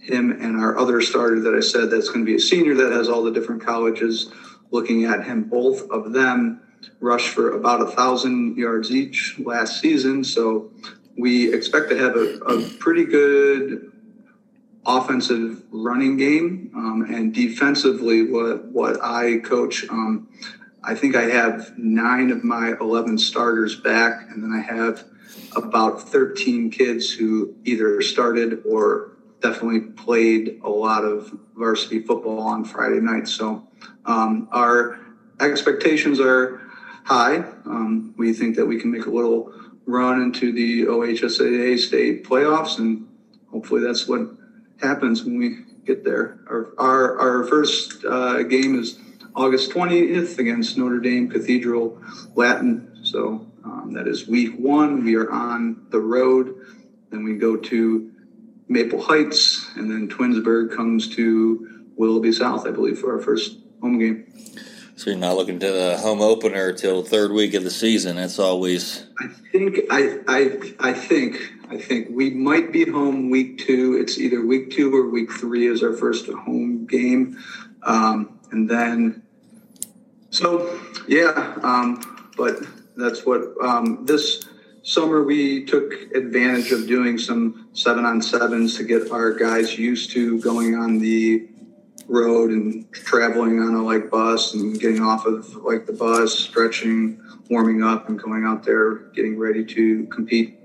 him 0.00 0.32
and 0.32 0.56
our 0.56 0.76
other 0.76 1.00
starter 1.00 1.40
that 1.40 1.54
I 1.54 1.60
said 1.60 1.90
that's 1.90 2.08
going 2.08 2.20
to 2.20 2.30
be 2.30 2.34
a 2.34 2.40
senior 2.40 2.74
that 2.74 2.92
has 2.92 3.08
all 3.08 3.22
the 3.22 3.30
different 3.30 3.64
colleges 3.64 4.30
looking 4.74 5.04
at 5.04 5.24
him. 5.24 5.44
Both 5.44 5.88
of 5.90 6.12
them 6.12 6.60
rushed 7.00 7.28
for 7.28 7.52
about 7.52 7.80
a 7.80 7.86
thousand 7.86 8.58
yards 8.58 8.90
each 8.90 9.38
last 9.38 9.80
season. 9.80 10.24
So 10.24 10.70
we 11.16 11.54
expect 11.54 11.88
to 11.90 11.96
have 11.96 12.16
a, 12.16 12.34
a 12.40 12.68
pretty 12.78 13.04
good 13.04 13.92
offensive 14.84 15.62
running 15.70 16.18
game 16.18 16.70
um, 16.76 17.06
and 17.08 17.32
defensively 17.32 18.30
what 18.30 18.66
what 18.66 19.02
I 19.02 19.38
coach 19.38 19.88
um, 19.88 20.28
I 20.82 20.94
think 20.94 21.16
I 21.16 21.22
have 21.22 21.72
nine 21.78 22.30
of 22.30 22.44
my 22.44 22.74
11 22.78 23.16
starters 23.16 23.76
back 23.76 24.28
and 24.28 24.42
then 24.42 24.52
I 24.52 24.60
have 24.60 25.04
about 25.56 26.02
13 26.02 26.70
kids 26.70 27.10
who 27.10 27.54
either 27.64 28.02
started 28.02 28.62
or 28.68 29.13
definitely 29.44 29.80
played 29.80 30.58
a 30.64 30.68
lot 30.68 31.04
of 31.04 31.30
varsity 31.54 32.00
football 32.00 32.40
on 32.40 32.64
Friday 32.64 33.00
night 33.00 33.28
so 33.28 33.66
um, 34.06 34.48
our 34.50 34.98
expectations 35.40 36.18
are 36.18 36.60
high 37.04 37.36
um, 37.66 38.14
we 38.16 38.32
think 38.32 38.56
that 38.56 38.66
we 38.66 38.80
can 38.80 38.90
make 38.90 39.06
a 39.06 39.10
little 39.10 39.52
run 39.86 40.20
into 40.20 40.52
the 40.52 40.84
OHSAA 40.84 41.78
state 41.78 42.24
playoffs 42.24 42.78
and 42.78 43.06
hopefully 43.50 43.82
that's 43.82 44.08
what 44.08 44.22
happens 44.80 45.24
when 45.24 45.36
we 45.36 45.58
get 45.84 46.04
there. 46.04 46.38
Our 46.46 46.72
our, 46.78 47.18
our 47.18 47.44
first 47.44 48.04
uh, 48.04 48.42
game 48.42 48.78
is 48.78 48.98
August 49.34 49.70
20th 49.70 50.38
against 50.38 50.76
Notre 50.78 51.00
Dame 51.00 51.28
Cathedral 51.28 52.00
Latin. 52.34 52.90
So 53.02 53.46
um, 53.64 53.92
that 53.92 54.06
is 54.06 54.26
week 54.26 54.54
one. 54.58 55.04
We 55.04 55.14
are 55.16 55.30
on 55.30 55.86
the 55.90 56.00
road. 56.00 56.54
Then 57.10 57.24
we 57.24 57.34
go 57.34 57.56
to 57.56 58.10
Maple 58.68 59.02
Heights, 59.02 59.66
and 59.76 59.90
then 59.90 60.08
Twinsburg 60.08 60.74
comes 60.74 61.14
to 61.16 61.84
Willoughby 61.96 62.32
South, 62.32 62.66
I 62.66 62.70
believe, 62.70 62.98
for 62.98 63.12
our 63.14 63.20
first 63.20 63.58
home 63.80 63.98
game. 63.98 64.26
So 64.96 65.10
you're 65.10 65.18
not 65.18 65.36
looking 65.36 65.58
to 65.58 65.72
the 65.72 65.98
home 65.98 66.20
opener 66.20 66.72
till 66.72 67.02
third 67.02 67.32
week 67.32 67.54
of 67.54 67.64
the 67.64 67.70
season. 67.70 68.16
That's 68.16 68.38
always 68.38 69.06
I 69.18 69.26
think 69.50 69.80
I 69.90 70.20
I 70.28 70.74
I 70.78 70.92
think 70.92 71.52
I 71.68 71.78
think 71.78 72.08
we 72.10 72.30
might 72.30 72.72
be 72.72 72.88
home 72.88 73.28
week 73.28 73.58
two. 73.58 73.98
It's 74.00 74.18
either 74.18 74.46
week 74.46 74.70
two 74.70 74.94
or 74.94 75.10
week 75.10 75.32
three 75.32 75.66
is 75.66 75.82
our 75.82 75.94
first 75.94 76.26
home 76.28 76.86
game, 76.86 77.42
um, 77.82 78.38
and 78.52 78.70
then 78.70 79.22
so 80.30 80.80
yeah. 81.08 81.58
Um, 81.62 82.30
but 82.36 82.60
that's 82.96 83.26
what 83.26 83.42
um, 83.60 84.06
this 84.06 84.44
summer 84.84 85.24
we 85.24 85.64
took 85.64 85.92
advantage 86.14 86.70
of 86.70 86.86
doing 86.86 87.18
some 87.18 87.68
seven 87.72 88.04
on 88.04 88.22
sevens 88.22 88.76
to 88.76 88.84
get 88.84 89.10
our 89.10 89.32
guys 89.32 89.76
used 89.78 90.10
to 90.12 90.38
going 90.40 90.74
on 90.74 90.98
the 90.98 91.48
road 92.06 92.50
and 92.50 92.92
traveling 92.92 93.58
on 93.60 93.74
a 93.74 93.82
like 93.82 94.10
bus 94.10 94.52
and 94.52 94.78
getting 94.78 95.00
off 95.00 95.24
of 95.24 95.56
like 95.56 95.86
the 95.86 95.92
bus, 95.92 96.38
stretching, 96.38 97.20
warming 97.48 97.82
up, 97.82 98.08
and 98.08 98.18
going 98.18 98.44
out 98.44 98.62
there 98.62 98.96
getting 99.14 99.38
ready 99.38 99.64
to 99.64 100.06
compete. 100.06 100.58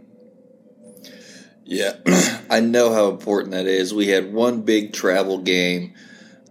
Yeah, 1.63 1.93
I 2.49 2.59
know 2.59 2.93
how 2.93 3.09
important 3.09 3.51
that 3.51 3.67
is. 3.67 3.93
We 3.93 4.07
had 4.07 4.33
one 4.33 4.63
big 4.63 4.91
travel 4.91 5.37
game 5.37 5.93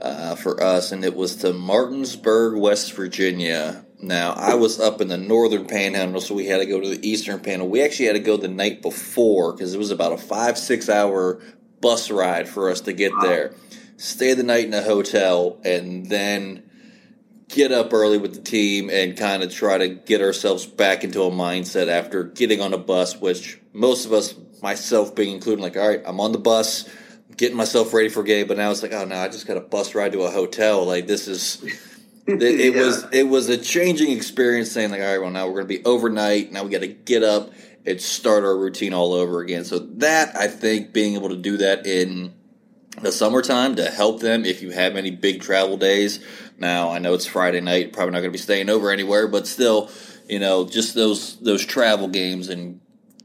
uh, 0.00 0.36
for 0.36 0.62
us, 0.62 0.90
and 0.90 1.04
it 1.04 1.14
was 1.14 1.36
to 1.36 1.52
Martinsburg, 1.52 2.56
West 2.56 2.92
Virginia. 2.94 3.84
Now, 4.00 4.32
I 4.32 4.54
was 4.54 4.78
up 4.78 5.00
in 5.00 5.08
the 5.08 5.16
northern 5.16 5.66
panhandle, 5.66 6.20
so 6.20 6.34
we 6.34 6.46
had 6.46 6.58
to 6.58 6.66
go 6.66 6.80
to 6.80 6.88
the 6.88 7.08
eastern 7.08 7.40
panhandle. 7.40 7.68
We 7.68 7.82
actually 7.82 8.06
had 8.06 8.12
to 8.12 8.20
go 8.20 8.36
the 8.36 8.48
night 8.48 8.80
before 8.80 9.52
because 9.52 9.74
it 9.74 9.78
was 9.78 9.90
about 9.90 10.12
a 10.12 10.18
five, 10.18 10.56
six 10.56 10.88
hour 10.88 11.40
bus 11.80 12.10
ride 12.10 12.48
for 12.48 12.70
us 12.70 12.82
to 12.82 12.92
get 12.92 13.12
there. 13.22 13.54
Stay 13.96 14.34
the 14.34 14.44
night 14.44 14.66
in 14.66 14.74
a 14.74 14.82
hotel, 14.82 15.60
and 15.64 16.06
then 16.06 16.62
get 17.48 17.72
up 17.72 17.92
early 17.92 18.18
with 18.18 18.34
the 18.34 18.40
team 18.40 18.90
and 18.90 19.16
kind 19.16 19.42
of 19.42 19.52
try 19.52 19.78
to 19.78 19.88
get 19.88 20.20
ourselves 20.20 20.66
back 20.66 21.02
into 21.02 21.22
a 21.22 21.30
mindset 21.30 21.88
after 21.88 22.22
getting 22.22 22.60
on 22.60 22.72
a 22.72 22.78
bus, 22.78 23.16
which 23.20 23.58
most 23.72 24.04
of 24.04 24.12
us, 24.12 24.34
myself 24.62 25.14
being 25.14 25.34
included, 25.34 25.62
like, 25.62 25.76
all 25.76 25.88
right, 25.88 26.02
I'm 26.06 26.20
on 26.20 26.30
the 26.30 26.38
bus, 26.38 26.88
getting 27.36 27.56
myself 27.56 27.92
ready 27.92 28.10
for 28.10 28.22
game, 28.22 28.46
but 28.46 28.58
now 28.58 28.70
it's 28.70 28.82
like, 28.82 28.92
oh 28.92 29.04
no, 29.04 29.16
I 29.16 29.28
just 29.28 29.46
got 29.46 29.56
a 29.56 29.60
bus 29.60 29.94
ride 29.96 30.12
to 30.12 30.22
a 30.22 30.30
hotel. 30.30 30.84
Like 30.84 31.08
this 31.08 31.26
is. 31.26 31.96
It, 32.28 32.42
it 32.42 32.74
Yeah. 32.74 32.84
was 32.84 33.06
it 33.12 33.28
was 33.28 33.48
a 33.48 33.56
changing 33.58 34.10
experience. 34.12 34.70
Saying 34.70 34.90
like, 34.90 35.00
all 35.00 35.06
right, 35.06 35.18
well 35.20 35.30
now 35.30 35.46
we're 35.46 35.62
going 35.62 35.68
to 35.68 35.78
be 35.78 35.84
overnight. 35.84 36.52
Now 36.52 36.64
we 36.64 36.70
got 36.70 36.80
to 36.80 36.86
get 36.86 37.22
up 37.22 37.50
and 37.86 38.00
start 38.00 38.44
our 38.44 38.56
routine 38.56 38.92
all 38.92 39.12
over 39.12 39.40
again. 39.40 39.64
So 39.64 39.78
that 39.78 40.36
I 40.36 40.46
think 40.46 40.92
being 40.92 41.14
able 41.14 41.30
to 41.30 41.36
do 41.36 41.56
that 41.58 41.86
in 41.86 42.34
the 43.00 43.12
summertime 43.12 43.76
to 43.76 43.90
help 43.90 44.20
them 44.20 44.44
if 44.44 44.60
you 44.60 44.70
have 44.70 44.96
any 44.96 45.10
big 45.10 45.40
travel 45.40 45.76
days. 45.76 46.20
Now 46.58 46.90
I 46.90 46.98
know 46.98 47.14
it's 47.14 47.26
Friday 47.26 47.60
night, 47.60 47.92
probably 47.92 48.12
not 48.12 48.18
going 48.20 48.30
to 48.30 48.38
be 48.38 48.38
staying 48.38 48.68
over 48.68 48.90
anywhere, 48.90 49.28
but 49.28 49.46
still, 49.46 49.90
you 50.28 50.38
know, 50.38 50.66
just 50.66 50.94
those 50.94 51.38
those 51.40 51.64
travel 51.64 52.08
games 52.08 52.48
and 52.48 52.80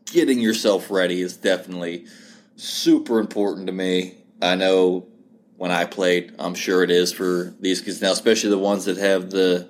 getting 0.05 0.39
yourself 0.39 0.91
ready 0.91 1.21
is 1.21 1.35
definitely 1.35 2.05
super 2.55 3.19
important 3.19 3.67
to 3.67 3.73
me. 3.73 4.15
I 4.41 4.55
know 4.55 5.07
when 5.57 5.71
I 5.71 5.85
played, 5.85 6.33
I'm 6.39 6.55
sure 6.55 6.83
it 6.83 6.91
is 6.91 7.13
for 7.13 7.53
these 7.59 7.81
kids 7.81 8.01
now, 8.01 8.11
especially 8.11 8.49
the 8.49 8.57
ones 8.57 8.85
that 8.85 8.97
have 8.97 9.29
the 9.29 9.69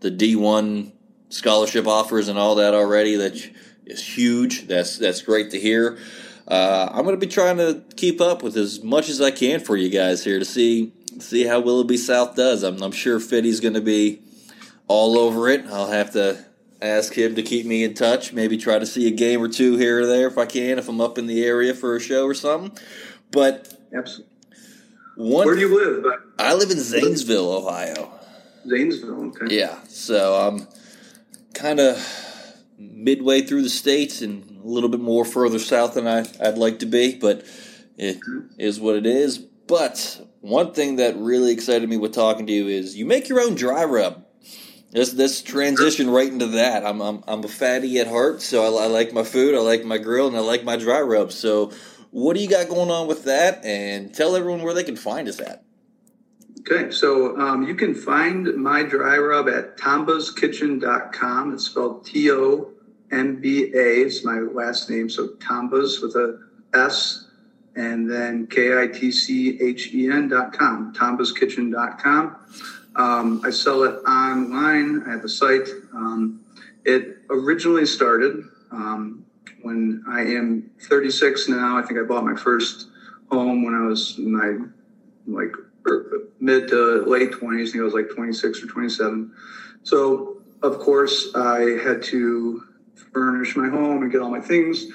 the 0.00 0.10
D1 0.10 0.92
scholarship 1.30 1.86
offers 1.86 2.28
and 2.28 2.38
all 2.38 2.56
that 2.56 2.74
already. 2.74 3.16
That 3.16 3.34
is 3.86 4.06
huge. 4.06 4.66
That's 4.66 4.98
that's 4.98 5.22
great 5.22 5.50
to 5.50 5.60
hear. 5.60 5.98
Uh, 6.46 6.88
I'm 6.90 7.04
going 7.04 7.18
to 7.18 7.26
be 7.26 7.32
trying 7.32 7.56
to 7.56 7.82
keep 7.96 8.20
up 8.20 8.42
with 8.42 8.56
as 8.56 8.82
much 8.82 9.08
as 9.08 9.20
I 9.20 9.30
can 9.30 9.60
for 9.60 9.76
you 9.76 9.88
guys 9.88 10.24
here 10.24 10.38
to 10.38 10.44
see 10.44 10.92
see 11.18 11.44
how 11.44 11.60
Willoughby 11.60 11.96
South 11.96 12.36
does. 12.36 12.62
I'm, 12.62 12.82
I'm 12.82 12.92
sure 12.92 13.20
Fiddy's 13.20 13.60
going 13.60 13.74
to 13.74 13.80
be 13.80 14.20
all 14.88 15.18
over 15.18 15.48
it. 15.48 15.64
I'll 15.66 15.90
have 15.90 16.12
to 16.12 16.44
ask 16.82 17.14
him 17.14 17.34
to 17.36 17.42
keep 17.42 17.66
me 17.66 17.84
in 17.84 17.94
touch. 17.94 18.32
Maybe 18.32 18.58
try 18.58 18.78
to 18.78 18.86
see 18.86 19.08
a 19.08 19.10
game 19.10 19.40
or 19.40 19.48
two 19.48 19.76
here 19.76 20.00
or 20.00 20.06
there 20.06 20.26
if 20.26 20.36
I 20.36 20.46
can, 20.46 20.78
if 20.78 20.88
I'm 20.88 21.00
up 21.00 21.18
in 21.18 21.26
the 21.26 21.44
area 21.44 21.72
for 21.72 21.96
a 21.96 22.00
show 22.00 22.26
or 22.26 22.34
something. 22.34 22.76
But 23.30 23.72
Absolutely. 23.96 24.33
One, 25.16 25.46
Where 25.46 25.54
do 25.54 25.60
you 25.60 25.74
live? 25.74 26.20
I 26.38 26.54
live 26.54 26.70
in 26.70 26.80
Zanesville, 26.80 27.50
Ohio. 27.52 28.10
Zanesville. 28.66 29.26
Okay. 29.26 29.56
Yeah, 29.56 29.78
so 29.88 30.48
um, 30.48 30.66
I'm 31.36 31.52
kind 31.52 31.80
of 31.80 32.04
midway 32.78 33.42
through 33.42 33.62
the 33.62 33.68
states 33.68 34.22
and 34.22 34.60
a 34.64 34.66
little 34.66 34.88
bit 34.88 35.00
more 35.00 35.24
further 35.24 35.58
south 35.58 35.94
than 35.94 36.08
I, 36.08 36.24
I'd 36.40 36.58
like 36.58 36.80
to 36.80 36.86
be, 36.86 37.16
but 37.16 37.44
it 37.96 38.16
mm-hmm. 38.16 38.58
is 38.58 38.80
what 38.80 38.96
it 38.96 39.06
is. 39.06 39.38
But 39.38 40.20
one 40.40 40.72
thing 40.72 40.96
that 40.96 41.16
really 41.16 41.52
excited 41.52 41.88
me 41.88 41.96
with 41.96 42.12
talking 42.12 42.46
to 42.46 42.52
you 42.52 42.68
is 42.68 42.96
you 42.96 43.06
make 43.06 43.28
your 43.28 43.40
own 43.40 43.54
dry 43.54 43.84
rub. 43.84 44.24
Let's, 44.92 45.12
let's 45.14 45.42
transition 45.42 46.08
right 46.08 46.30
into 46.30 46.46
that. 46.48 46.86
I'm, 46.86 47.00
I'm, 47.00 47.24
I'm 47.26 47.42
a 47.42 47.48
fatty 47.48 47.98
at 47.98 48.06
heart, 48.06 48.42
so 48.42 48.62
I, 48.62 48.84
I 48.84 48.86
like 48.86 49.12
my 49.12 49.24
food, 49.24 49.56
I 49.56 49.58
like 49.58 49.84
my 49.84 49.98
grill, 49.98 50.28
and 50.28 50.36
I 50.36 50.40
like 50.40 50.62
my 50.62 50.76
dry 50.76 51.00
rub. 51.00 51.32
So, 51.32 51.72
what 52.14 52.36
do 52.36 52.40
you 52.40 52.48
got 52.48 52.68
going 52.68 52.92
on 52.92 53.08
with 53.08 53.24
that? 53.24 53.64
And 53.64 54.14
tell 54.14 54.36
everyone 54.36 54.62
where 54.62 54.72
they 54.72 54.84
can 54.84 54.94
find 54.94 55.26
us 55.26 55.40
at. 55.40 55.64
Okay, 56.60 56.92
so 56.92 57.36
um, 57.40 57.66
you 57.66 57.74
can 57.74 57.92
find 57.92 58.54
my 58.54 58.84
dry 58.84 59.18
rub 59.18 59.48
at 59.48 59.76
tombaskitchen.com. 59.76 61.52
It's 61.52 61.64
spelled 61.64 62.06
T 62.06 62.30
O 62.30 62.70
M 63.10 63.40
B 63.40 63.72
A. 63.74 64.02
It's 64.02 64.24
my 64.24 64.38
last 64.38 64.88
name. 64.88 65.10
So 65.10 65.30
Tombas 65.40 66.00
with 66.00 66.14
a 66.14 66.38
S 66.72 67.26
and 67.74 68.08
then 68.08 68.46
K 68.46 68.80
I 68.80 68.86
T 68.86 69.10
C 69.10 69.60
H 69.60 69.92
E 69.92 70.08
N.com. 70.08 70.94
Tombaskitchen.com. 70.94 72.36
Um, 72.94 73.42
I 73.44 73.50
sell 73.50 73.82
it 73.82 73.96
online. 74.06 75.02
I 75.04 75.10
have 75.10 75.24
a 75.24 75.28
site. 75.28 75.68
Um, 75.92 76.44
it 76.84 77.18
originally 77.28 77.86
started 77.86 78.44
um, 78.70 79.23
when 79.64 80.04
I 80.06 80.20
am 80.20 80.70
36 80.88 81.48
now. 81.48 81.76
I 81.78 81.82
think 81.82 81.98
I 81.98 82.02
bought 82.02 82.24
my 82.24 82.36
first 82.36 82.88
home 83.30 83.64
when 83.64 83.74
I 83.74 83.86
was 83.86 84.18
in 84.18 84.30
my 84.30 84.66
like 85.26 85.54
er, 85.88 86.28
mid 86.38 86.68
to 86.68 87.02
late 87.06 87.32
20s. 87.32 87.68
I 87.68 87.70
think 87.70 87.80
I 87.80 87.84
was 87.84 87.94
like 87.94 88.10
26 88.14 88.62
or 88.62 88.66
27. 88.66 89.32
So, 89.82 90.42
of 90.62 90.78
course, 90.78 91.34
I 91.34 91.78
had 91.82 92.02
to 92.04 92.62
furnish 93.12 93.56
my 93.56 93.68
home 93.68 94.02
and 94.02 94.12
get 94.12 94.20
all 94.20 94.30
my 94.30 94.40
things. 94.40 94.86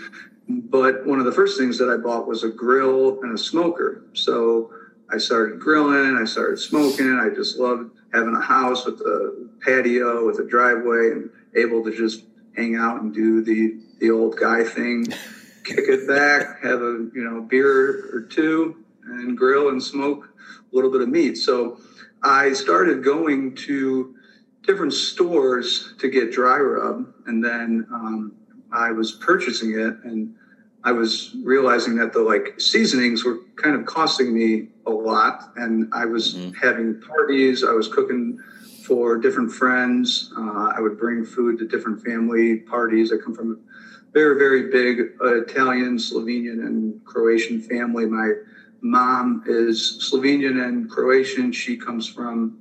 But 0.47 1.05
one 1.05 1.19
of 1.19 1.25
the 1.25 1.31
first 1.31 1.59
things 1.59 1.77
that 1.79 1.89
I 1.89 1.97
bought 1.97 2.27
was 2.27 2.43
a 2.43 2.49
grill 2.49 3.21
and 3.21 3.33
a 3.33 3.37
smoker. 3.37 4.03
So 4.13 4.71
I 5.11 5.17
started 5.17 5.59
grilling, 5.59 6.15
I 6.15 6.25
started 6.25 6.59
smoking. 6.59 7.19
I 7.19 7.29
just 7.29 7.57
loved 7.57 7.91
having 8.13 8.35
a 8.35 8.41
house 8.41 8.85
with 8.85 8.99
a 9.01 9.47
patio, 9.61 10.25
with 10.25 10.39
a 10.39 10.43
driveway, 10.43 11.11
and 11.11 11.29
able 11.55 11.83
to 11.83 11.91
just 11.95 12.23
hang 12.55 12.75
out 12.75 13.01
and 13.01 13.13
do 13.13 13.41
the, 13.41 13.79
the 13.99 14.11
old 14.11 14.37
guy 14.37 14.63
thing, 14.63 15.05
kick 15.63 15.85
it 15.87 16.07
back, 16.07 16.61
have 16.63 16.81
a 16.81 17.07
you 17.13 17.23
know 17.23 17.41
beer 17.41 18.09
or 18.13 18.21
two, 18.21 18.83
and 19.05 19.37
grill 19.37 19.69
and 19.69 19.81
smoke 19.81 20.29
a 20.71 20.75
little 20.75 20.91
bit 20.91 21.01
of 21.01 21.09
meat. 21.09 21.37
So 21.37 21.79
I 22.23 22.53
started 22.53 23.03
going 23.03 23.55
to 23.55 24.15
different 24.63 24.93
stores 24.93 25.93
to 25.99 26.09
get 26.09 26.31
dry 26.31 26.57
rub, 26.57 27.11
and 27.25 27.43
then 27.43 27.87
um, 27.93 28.33
I 28.71 28.91
was 28.91 29.13
purchasing 29.13 29.71
it, 29.79 29.95
and 30.03 30.35
I 30.83 30.91
was 30.91 31.35
realizing 31.43 31.95
that 31.97 32.13
the 32.13 32.21
like 32.21 32.59
seasonings 32.59 33.25
were 33.25 33.39
kind 33.55 33.75
of 33.75 33.85
costing 33.85 34.33
me 34.33 34.67
a 34.85 34.91
lot, 34.91 35.51
and 35.55 35.89
I 35.93 36.05
was 36.05 36.37
having 36.61 37.01
parties. 37.01 37.63
I 37.63 37.71
was 37.71 37.87
cooking 37.87 38.39
for 38.89 39.17
different 39.17 39.51
friends. 39.51 40.33
Uh, 40.35 40.71
I 40.75 40.81
would 40.81 40.97
bring 40.97 41.23
food 41.23 41.59
to 41.59 41.67
different 41.67 42.03
family 42.03 42.55
parties. 42.55 43.13
I 43.13 43.17
come 43.17 43.35
from 43.35 43.51
a 43.51 44.11
very, 44.13 44.39
very 44.39 44.71
big 44.71 45.11
uh, 45.21 45.43
Italian, 45.43 45.97
Slovenian, 45.97 46.65
and 46.65 47.05
Croatian 47.05 47.61
family. 47.61 48.07
My 48.07 48.31
mom 48.81 49.43
is 49.45 49.99
Slovenian 50.11 50.65
and 50.65 50.89
Croatian. 50.89 51.51
She 51.51 51.77
comes 51.77 52.07
from 52.07 52.57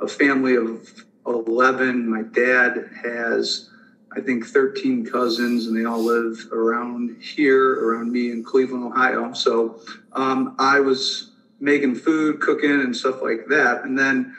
a 0.00 0.08
family 0.08 0.56
of 0.56 1.04
11. 1.26 2.08
My 2.08 2.22
dad 2.22 2.90
has, 3.04 3.70
I 4.16 4.20
think, 4.20 4.46
13 4.46 5.06
cousins, 5.06 5.68
and 5.68 5.76
they 5.76 5.84
all 5.84 6.02
live 6.02 6.48
around 6.50 7.22
here, 7.22 7.84
around 7.84 8.10
me 8.10 8.32
in 8.32 8.42
Cleveland, 8.42 8.82
Ohio. 8.82 9.32
So 9.32 9.78
um, 10.14 10.56
I 10.58 10.80
was 10.80 11.30
making 11.60 11.94
food, 11.94 12.40
cooking, 12.40 12.80
and 12.80 12.96
stuff 12.96 13.22
like 13.22 13.46
that. 13.46 13.84
And 13.84 13.96
then 13.96 14.34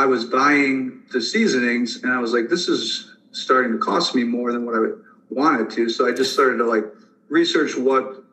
I 0.00 0.06
was 0.06 0.24
buying 0.24 1.02
the 1.12 1.20
seasonings, 1.20 2.02
and 2.02 2.10
I 2.10 2.20
was 2.20 2.32
like, 2.32 2.48
this 2.48 2.68
is 2.68 3.16
starting 3.32 3.72
to 3.72 3.78
cost 3.78 4.14
me 4.14 4.24
more 4.24 4.50
than 4.50 4.64
what 4.64 4.74
I 4.74 4.92
wanted 5.28 5.68
to. 5.72 5.90
So 5.90 6.08
I 6.08 6.12
just 6.12 6.32
started 6.32 6.56
to 6.56 6.64
like 6.64 6.86
research 7.28 7.76
what 7.76 8.24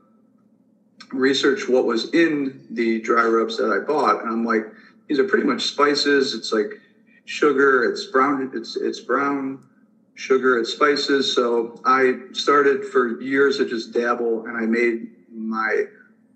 research 1.11 1.67
what 1.67 1.85
was 1.85 2.13
in 2.13 2.65
the 2.71 3.01
dry 3.01 3.25
rubs 3.25 3.57
that 3.57 3.69
I 3.69 3.85
bought, 3.85 4.21
and 4.21 4.31
I'm 4.31 4.45
like, 4.45 4.65
these 5.07 5.19
are 5.19 5.25
pretty 5.25 5.45
much 5.45 5.63
spices. 5.63 6.33
It's 6.33 6.53
like 6.53 6.79
sugar. 7.25 7.83
It's 7.91 8.05
brown. 8.05 8.49
It's 8.53 8.77
it's 8.77 9.01
brown 9.01 9.67
sugar. 10.15 10.59
It's 10.59 10.71
spices. 10.71 11.35
So 11.35 11.81
I 11.83 12.13
started 12.31 12.85
for 12.85 13.21
years 13.21 13.57
to 13.57 13.67
just 13.67 13.91
dabble, 13.91 14.45
and 14.45 14.55
I 14.55 14.61
made 14.61 15.09
my 15.29 15.83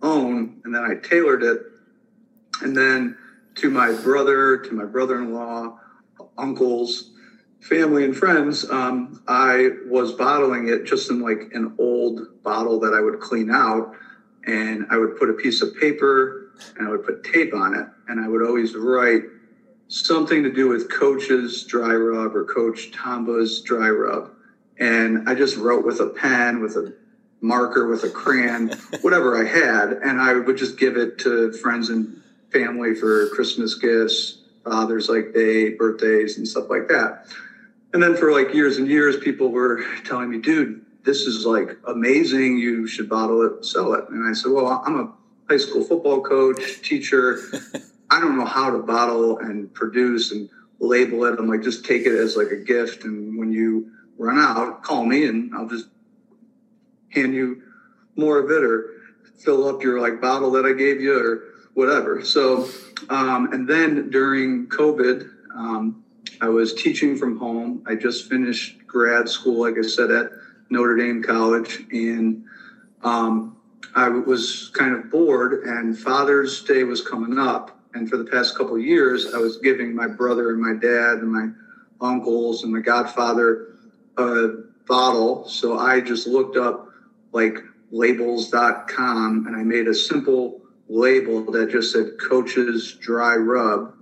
own, 0.01 0.59
and 0.65 0.75
then 0.75 0.83
I 0.83 0.95
tailored 0.95 1.41
it, 1.41 1.61
and 2.63 2.75
then 2.75 3.15
to 3.55 3.69
my 3.69 3.91
brother, 3.91 4.57
to 4.57 4.73
my 4.73 4.85
brother-in-law, 4.85 5.79
uncles, 6.37 7.11
family, 7.59 8.03
and 8.03 8.15
friends, 8.15 8.69
um, 8.69 9.21
I 9.27 9.69
was 9.87 10.13
bottling 10.13 10.67
it 10.69 10.85
just 10.85 11.09
in 11.09 11.21
like 11.21 11.51
an 11.53 11.75
old 11.77 12.43
bottle 12.43 12.79
that 12.79 12.93
I 12.93 13.01
would 13.01 13.19
clean 13.19 13.51
out, 13.51 13.93
and 14.45 14.85
I 14.89 14.97
would 14.97 15.17
put 15.17 15.29
a 15.29 15.33
piece 15.33 15.61
of 15.61 15.75
paper 15.77 16.51
and 16.77 16.87
I 16.87 16.91
would 16.91 17.03
put 17.03 17.23
tape 17.23 17.53
on 17.53 17.75
it, 17.75 17.87
and 18.07 18.19
I 18.19 18.27
would 18.27 18.45
always 18.45 18.75
write 18.75 19.23
something 19.87 20.43
to 20.43 20.51
do 20.51 20.67
with 20.67 20.89
Coach's 20.91 21.63
dry 21.63 21.93
rub 21.93 22.35
or 22.35 22.45
Coach 22.45 22.91
Tomba's 22.91 23.61
dry 23.61 23.89
rub, 23.89 24.31
and 24.79 25.27
I 25.27 25.35
just 25.35 25.57
wrote 25.57 25.85
with 25.85 25.99
a 25.99 26.07
pen, 26.07 26.61
with 26.61 26.75
a 26.75 26.93
marker, 27.41 27.87
with 27.87 28.03
a 28.03 28.09
crayon, 28.09 28.69
whatever 29.01 29.37
I 29.37 29.47
had, 29.47 29.93
and 30.03 30.21
I 30.21 30.33
would 30.33 30.57
just 30.57 30.77
give 30.77 30.97
it 30.97 31.17
to 31.19 31.51
friends 31.53 31.89
and 31.89 32.21
family 32.51 32.93
for 32.93 33.29
Christmas 33.29 33.75
gifts, 33.75 34.39
Father's 34.63 35.09
like 35.09 35.33
Day, 35.33 35.69
birthdays, 35.69 36.37
and 36.37 36.47
stuff 36.47 36.69
like 36.69 36.87
that. 36.89 37.25
And 37.93 38.01
then 38.01 38.15
for 38.15 38.31
like 38.31 38.53
years 38.53 38.77
and 38.77 38.87
years, 38.87 39.17
people 39.17 39.49
were 39.49 39.83
telling 40.05 40.29
me, 40.29 40.37
dude, 40.37 40.85
this 41.03 41.21
is 41.21 41.45
like 41.45 41.77
amazing. 41.87 42.57
You 42.57 42.87
should 42.87 43.09
bottle 43.09 43.41
it, 43.43 43.65
sell 43.65 43.93
it. 43.93 44.07
And 44.09 44.27
I 44.27 44.33
said, 44.33 44.51
well, 44.51 44.81
I'm 44.85 44.99
a 44.99 45.11
high 45.49 45.57
school 45.57 45.83
football 45.83 46.21
coach, 46.21 46.81
teacher. 46.81 47.39
I 48.09 48.19
don't 48.19 48.37
know 48.37 48.45
how 48.45 48.69
to 48.69 48.79
bottle 48.79 49.39
and 49.39 49.73
produce 49.73 50.31
and 50.31 50.49
label 50.79 51.25
it. 51.25 51.39
I'm 51.39 51.47
like, 51.47 51.63
just 51.63 51.85
take 51.85 52.05
it 52.05 52.13
as 52.13 52.37
like 52.37 52.51
a 52.51 52.57
gift. 52.57 53.03
And 53.03 53.37
when 53.37 53.51
you 53.51 53.91
run 54.17 54.37
out, 54.37 54.83
call 54.83 55.05
me 55.05 55.25
and 55.25 55.53
I'll 55.55 55.67
just 55.67 55.87
hand 57.09 57.33
you 57.33 57.61
more 58.15 58.39
of 58.39 58.51
it 58.51 58.63
or 58.63 59.01
fill 59.39 59.67
up 59.67 59.81
your 59.81 59.99
like 59.99 60.21
bottle 60.21 60.51
that 60.51 60.65
I 60.65 60.73
gave 60.73 61.01
you 61.01 61.17
or 61.17 61.50
whatever. 61.73 62.23
So, 62.23 62.67
um, 63.09 63.53
and 63.53 63.67
then 63.67 64.09
during 64.09 64.67
COVID, 64.67 65.29
um, 65.55 66.03
I 66.41 66.49
was 66.49 66.73
teaching 66.73 67.15
from 67.15 67.37
home. 67.37 67.83
I 67.85 67.95
just 67.95 68.29
finished 68.29 68.85
grad 68.87 69.29
school, 69.29 69.61
like 69.61 69.75
I 69.77 69.87
said, 69.87 70.11
at 70.11 70.31
Notre 70.69 70.95
Dame 70.95 71.21
College. 71.21 71.85
And 71.91 72.43
um, 73.03 73.57
I 73.95 74.09
was 74.09 74.71
kind 74.73 74.95
of 74.95 75.11
bored, 75.11 75.63
and 75.65 75.97
Father's 75.97 76.63
Day 76.63 76.83
was 76.83 77.01
coming 77.01 77.37
up. 77.37 77.77
And 77.93 78.09
for 78.09 78.17
the 78.17 78.23
past 78.23 78.57
couple 78.57 78.75
of 78.75 78.81
years, 78.81 79.33
I 79.33 79.37
was 79.37 79.57
giving 79.57 79.93
my 79.93 80.07
brother 80.07 80.51
and 80.51 80.61
my 80.61 80.73
dad 80.73 81.19
and 81.19 81.31
my 81.31 81.49
uncles 81.99 82.63
and 82.63 82.71
my 82.71 82.79
godfather 82.79 83.67
a 84.17 84.47
bottle. 84.87 85.47
So 85.47 85.77
I 85.77 86.01
just 86.01 86.27
looked 86.27 86.57
up 86.57 86.89
like 87.31 87.57
labels.com 87.91 89.45
and 89.47 89.55
I 89.55 89.63
made 89.63 89.87
a 89.87 89.93
simple 89.93 90.60
label 90.91 91.49
that 91.51 91.69
just 91.69 91.91
said 91.91 92.19
Coach's 92.19 92.93
Dry 92.93 93.35
Rub. 93.35 93.93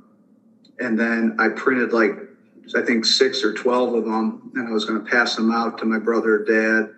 And 0.79 0.97
then 0.97 1.35
I 1.39 1.49
printed 1.49 1.93
like, 1.93 2.17
I 2.75 2.81
think 2.81 3.05
six 3.05 3.43
or 3.43 3.53
12 3.53 3.95
of 3.95 4.05
them, 4.05 4.51
and 4.55 4.67
I 4.67 4.71
was 4.71 4.85
going 4.85 5.03
to 5.03 5.09
pass 5.09 5.35
them 5.35 5.51
out 5.51 5.77
to 5.79 5.85
my 5.85 5.97
brother, 5.97 6.39
dad, 6.39 6.89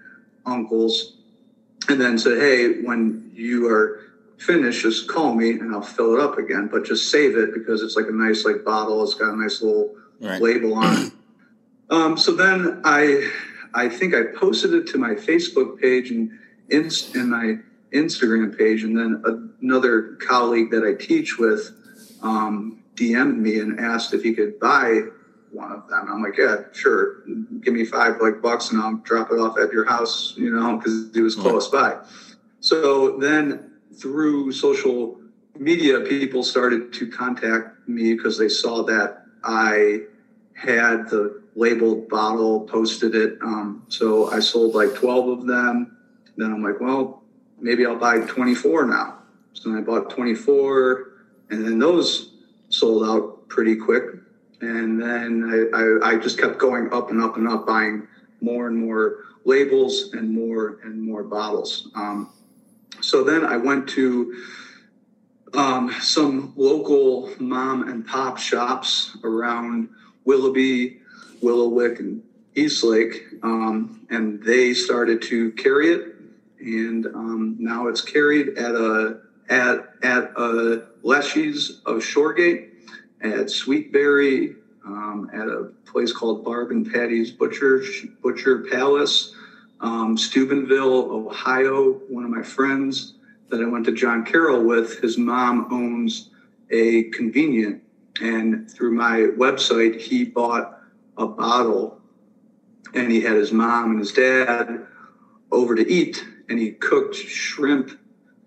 uncles, 0.45 1.17
and 1.89 1.99
then 1.99 2.17
said, 2.17 2.37
hey, 2.39 2.81
when 2.81 3.29
you 3.33 3.67
are 3.67 4.01
finished, 4.37 4.81
just 4.81 5.07
call 5.07 5.33
me 5.33 5.51
and 5.51 5.71
I'll 5.73 5.81
fill 5.81 6.13
it 6.13 6.19
up 6.19 6.37
again. 6.37 6.67
But 6.67 6.83
just 6.85 7.09
save 7.09 7.35
it 7.35 7.53
because 7.53 7.81
it's 7.81 7.95
like 7.95 8.07
a 8.07 8.11
nice 8.13 8.45
like 8.45 8.63
bottle. 8.63 9.03
It's 9.03 9.13
got 9.13 9.33
a 9.33 9.37
nice 9.37 9.61
little 9.61 9.95
Right. 10.19 10.39
label 10.39 10.75
on 10.75 10.93
it. 10.97 11.11
Um, 11.89 12.15
so 12.15 12.31
then 12.31 12.79
I, 12.85 13.29
I 13.73 13.89
think 13.89 14.13
I 14.15 14.23
posted 14.23 14.73
it 14.73 14.87
to 14.87 14.97
my 14.97 15.09
Facebook 15.13 15.77
page 15.77 16.09
and 16.09 16.31
in, 16.69 16.89
in 17.13 17.29
my 17.29 17.57
Instagram 17.93 18.57
page, 18.57 18.83
and 18.83 18.97
then 18.97 19.23
another 19.61 20.17
colleague 20.21 20.71
that 20.71 20.83
I 20.83 20.93
teach 20.93 21.37
with 21.37 21.71
um, 22.21 22.83
DM'd 22.95 23.37
me 23.37 23.59
and 23.59 23.79
asked 23.79 24.13
if 24.13 24.23
he 24.23 24.33
could 24.33 24.59
buy 24.59 25.01
one 25.51 25.71
of 25.71 25.87
them. 25.89 26.07
I'm 26.09 26.21
like, 26.21 26.37
yeah, 26.37 26.63
sure. 26.71 27.23
Give 27.61 27.73
me 27.73 27.85
five 27.85 28.21
like 28.21 28.41
bucks, 28.41 28.71
and 28.71 28.81
I'll 28.81 28.95
drop 28.97 29.31
it 29.31 29.39
off 29.39 29.57
at 29.57 29.71
your 29.71 29.85
house. 29.85 30.33
You 30.37 30.51
know, 30.51 30.77
because 30.77 31.09
he 31.13 31.21
was 31.21 31.35
close 31.35 31.67
by. 31.67 31.97
So 32.59 33.17
then 33.17 33.71
through 33.95 34.51
social 34.51 35.19
media, 35.57 35.99
people 36.01 36.43
started 36.43 36.93
to 36.93 37.09
contact 37.09 37.87
me 37.87 38.13
because 38.13 38.37
they 38.37 38.49
saw 38.49 38.83
that 38.83 39.25
I 39.43 40.01
had 40.53 41.09
the 41.09 41.41
labeled 41.55 42.07
bottle, 42.07 42.61
posted 42.61 43.15
it. 43.15 43.37
Um, 43.41 43.83
so 43.89 44.29
I 44.31 44.39
sold 44.39 44.75
like 44.75 44.93
12 44.95 45.39
of 45.39 45.47
them. 45.47 45.97
Then 46.37 46.53
I'm 46.53 46.63
like, 46.63 46.79
well, 46.79 47.20
maybe 47.61 47.85
I'll 47.85 47.95
buy 47.95 48.19
24 48.19 48.85
now. 48.85 49.19
So 49.53 49.75
I 49.77 49.81
bought 49.81 50.09
24, 50.09 51.07
and 51.49 51.65
then 51.65 51.79
those 51.79 52.33
sold 52.69 53.07
out 53.07 53.47
pretty 53.47 53.75
quick. 53.75 54.03
And 54.61 55.01
then 55.01 55.69
I, 55.73 55.77
I, 55.77 56.11
I 56.11 56.17
just 56.17 56.37
kept 56.39 56.57
going 56.57 56.91
up 56.93 57.09
and 57.09 57.21
up 57.21 57.37
and 57.37 57.47
up, 57.47 57.65
buying 57.65 58.07
more 58.41 58.67
and 58.67 58.77
more 58.77 59.25
labels 59.45 60.13
and 60.13 60.31
more 60.31 60.79
and 60.83 61.01
more 61.01 61.23
bottles. 61.23 61.89
Um, 61.95 62.31
so 63.01 63.23
then 63.23 63.45
I 63.45 63.57
went 63.57 63.89
to 63.89 64.43
um, 65.53 65.93
some 65.99 66.53
local 66.55 67.29
mom 67.39 67.89
and 67.89 68.05
pop 68.05 68.37
shops 68.37 69.17
around 69.23 69.89
Willoughby, 70.25 71.01
Willowick, 71.41 71.99
and 71.99 72.23
Eastlake, 72.55 73.23
um, 73.43 74.05
and 74.09 74.43
they 74.43 74.73
started 74.73 75.21
to 75.23 75.51
carry 75.53 75.91
it, 75.91 76.15
and 76.61 77.07
um, 77.07 77.55
now 77.59 77.87
it's 77.87 78.01
carried 78.01 78.57
at 78.57 78.75
a 78.75 79.21
at 79.49 79.93
at 80.03 80.31
a 80.37 80.87
Leshy's 81.03 81.81
of 81.85 81.97
Shoregate, 81.97 82.69
at 83.21 83.47
Sweetberry, 83.47 84.55
um, 84.85 85.29
at 85.33 85.47
a 85.47 85.71
place 85.85 86.11
called 86.11 86.43
Barb 86.43 86.71
and 86.71 86.89
Patty's 86.89 87.31
Butcher 87.31 87.83
Butcher 88.21 88.65
Palace, 88.69 89.35
um, 89.79 90.17
Steubenville, 90.17 91.11
Ohio. 91.11 92.01
One 92.07 92.23
of 92.23 92.29
my 92.29 92.43
friends 92.43 93.15
that 93.49 93.61
I 93.61 93.65
went 93.65 93.85
to 93.85 93.91
John 93.91 94.23
Carroll 94.23 94.63
with, 94.63 94.99
his 94.99 95.17
mom 95.17 95.67
owns 95.71 96.29
a 96.69 97.03
convenient, 97.09 97.81
and 98.21 98.69
through 98.71 98.93
my 98.93 99.27
website, 99.37 99.99
he 99.99 100.23
bought 100.23 100.79
a 101.17 101.27
bottle, 101.27 101.99
and 102.93 103.11
he 103.11 103.19
had 103.19 103.35
his 103.35 103.51
mom 103.51 103.91
and 103.91 103.99
his 103.99 104.13
dad 104.13 104.85
over 105.51 105.75
to 105.75 105.87
eat, 105.91 106.25
and 106.51 106.59
he 106.59 106.71
cooked 106.71 107.15
shrimp 107.15 107.97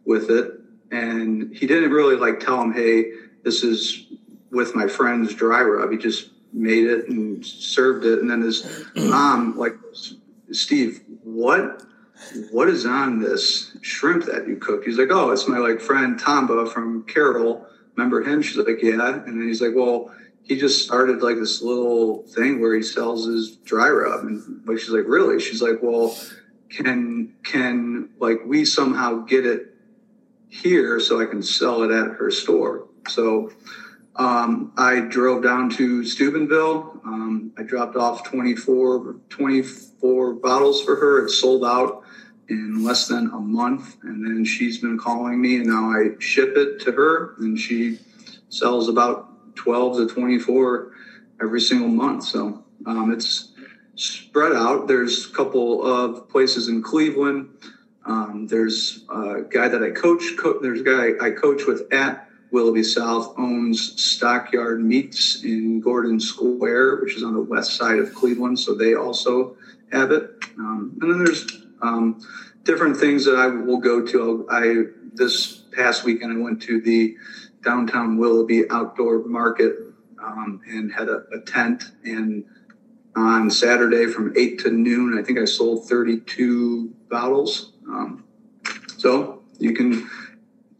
with 0.05 0.31
it, 0.31 0.53
and 0.90 1.57
he 1.57 1.67
didn't 1.67 1.90
really 1.90 2.17
like 2.17 2.38
tell 2.38 2.61
him, 2.61 2.73
hey, 2.73 3.12
this 3.43 3.64
is 3.64 4.12
with 4.51 4.75
my 4.75 4.87
friend's 4.87 5.35
dry 5.35 5.62
rub. 5.62 5.90
He 5.90 5.97
just 5.97 6.31
made 6.53 6.87
it 6.87 7.09
and 7.09 7.45
served 7.45 8.05
it, 8.05 8.21
and 8.21 8.31
then 8.31 8.43
his 8.43 8.87
mom 8.95 9.57
like, 9.57 9.75
Steve, 10.53 11.01
what? 11.23 11.83
what 12.51 12.69
is 12.69 12.87
on 12.87 13.21
this 13.21 13.77
shrimp 13.81 14.25
that 14.27 14.47
you 14.47 14.57
cooked? 14.57 14.87
He's 14.87 14.99
like, 14.99 15.11
oh, 15.11 15.31
it's 15.31 15.49
my 15.49 15.59
like 15.59 15.81
friend 15.81 16.19
Tomba 16.19 16.71
from 16.73 17.05
Carroll. 17.05 17.67
Remember 17.97 18.23
him? 18.23 18.43
She's 18.43 18.57
like, 18.57 18.83
yeah. 18.83 19.14
And 19.14 19.40
then 19.40 19.49
he's 19.49 19.61
like, 19.61 19.75
well, 19.75 20.14
he 20.43 20.59
just 20.59 20.85
started 20.85 21.23
like 21.23 21.37
this 21.37 21.62
little 21.62 22.23
thing 22.29 22.61
where 22.61 22.75
he 22.75 22.83
sells 22.83 23.27
his 23.27 23.57
dry 23.57 23.88
rub. 23.88 24.25
And 24.25 24.67
like, 24.67 24.79
she's 24.79 24.90
like, 24.90 25.07
really? 25.07 25.40
She's 25.40 25.62
like, 25.62 25.83
well, 25.83 26.17
can 26.69 27.13
can 27.43 28.11
like 28.19 28.39
we 28.45 28.65
somehow 28.65 29.25
get 29.25 29.47
it 29.47 29.75
here 30.49 31.01
so 31.01 31.21
I 31.21 31.27
can 31.27 31.43
sell 31.43 31.83
it 31.83 31.91
at 31.91 32.17
her 32.17 32.31
store? 32.31 32.89
So 33.09 33.51
um, 34.17 34.73
I 34.77 35.01
drove 35.01 35.43
down 35.43 35.71
to 35.71 36.05
Steubenville. 36.05 37.01
Um, 37.05 37.53
I 37.59 37.63
dropped 37.63 37.97
off 37.97 38.23
24, 38.25 39.17
24 39.29 40.35
bottles 40.35 40.83
for 40.83 40.97
her. 40.97 41.27
It 41.27 41.31
sold 41.31 41.65
out 41.65 42.03
in 42.49 42.85
less 42.85 43.09
than 43.09 43.29
a 43.31 43.41
month. 43.41 43.97
And 44.03 44.25
then 44.25 44.45
she's 44.45 44.79
been 44.79 44.99
calling 44.99 45.41
me, 45.41 45.57
and 45.57 45.67
now 45.67 45.91
I 45.91 46.11
ship 46.21 46.57
it 46.57 46.81
to 46.83 46.93
her, 46.93 47.35
and 47.39 47.59
she 47.59 47.99
sells 48.51 48.89
about 48.89 49.57
12 49.57 50.09
to 50.09 50.15
24 50.15 50.93
every 51.43 51.61
single 51.61 51.89
month. 51.89 52.25
So 52.25 52.65
um, 52.87 53.13
it's 53.13 53.54
spread 53.97 54.53
out. 54.53 54.89
There's 54.89 55.27
a 55.27 55.31
couple 55.31 55.85
of 55.85 56.29
places 56.29 56.69
in 56.69 56.83
Cleveland. 56.83 57.49
Um, 58.07 58.47
there's 58.49 59.05
a 59.09 59.43
guy 59.43 59.69
that 59.69 59.83
I 59.83 59.91
coach. 59.91 60.23
Co- 60.39 60.61
there's 60.61 60.81
a 60.81 60.85
guy 60.85 61.25
I 61.25 61.31
coach 61.31 61.67
with 61.67 61.93
at 61.93 62.29
Willoughby 62.51 62.83
South 62.83 63.35
owns 63.39 64.01
Stockyard 64.01 64.85
Meats 64.85 65.43
in 65.43 65.81
Gordon 65.81 66.21
Square, 66.21 67.01
which 67.03 67.17
is 67.17 67.23
on 67.23 67.35
the 67.35 67.41
west 67.41 67.75
side 67.75 67.99
of 67.99 68.15
Cleveland. 68.15 68.59
So 68.59 68.75
they 68.75 68.95
also 68.95 69.57
have 69.91 70.11
it. 70.11 70.31
Um, 70.59 70.97
and 71.01 71.11
then 71.11 71.25
there's 71.25 71.67
um, 71.83 72.21
different 72.63 72.97
things 72.97 73.25
that 73.25 73.37
I 73.37 73.47
will 73.47 73.79
go 73.79 74.05
to. 74.07 74.47
I 74.51 74.85
this 75.15 75.65
past 75.73 76.05
weekend 76.05 76.33
I 76.33 76.41
went 76.41 76.61
to 76.63 76.81
the 76.81 77.17
downtown 77.63 78.19
Willoughby 78.19 78.71
outdoor 78.71 79.25
market 79.25 79.77
um, 80.23 80.61
and 80.67 80.93
had 80.93 81.09
a, 81.09 81.25
a 81.33 81.41
tent. 81.41 81.93
And 82.05 82.45
on 83.16 83.50
Saturday 83.50 84.07
from 84.07 84.33
eight 84.37 84.59
to 84.61 84.70
noon, 84.70 85.18
I 85.18 85.22
think 85.22 85.38
I 85.38 85.44
sold 85.44 85.88
32 85.88 86.94
bottles. 87.09 87.72
Um, 87.88 88.24
so 88.96 89.42
you 89.59 89.72
can 89.72 90.09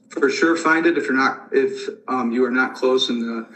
for 0.09 0.31
sure 0.31 0.57
find 0.57 0.87
it 0.87 0.97
if 0.97 1.05
you're 1.05 1.15
not 1.15 1.49
if 1.53 1.89
um, 2.09 2.33
you 2.33 2.45
are 2.45 2.51
not 2.51 2.75
close 2.75 3.11
in 3.11 3.21
the 3.21 3.47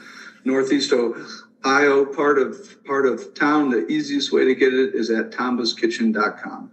northeast 0.45 0.93
ohio 0.93 2.05
part 2.05 2.39
of 2.39 2.85
part 2.85 3.07
of 3.07 3.35
town 3.35 3.71
the 3.71 3.87
easiest 3.87 4.33
way 4.33 4.45
to 4.45 4.55
get 4.55 4.75
it 4.75 4.95
is 4.95 5.11
at 5.11 5.31
tombaskitchen.com 5.31 6.71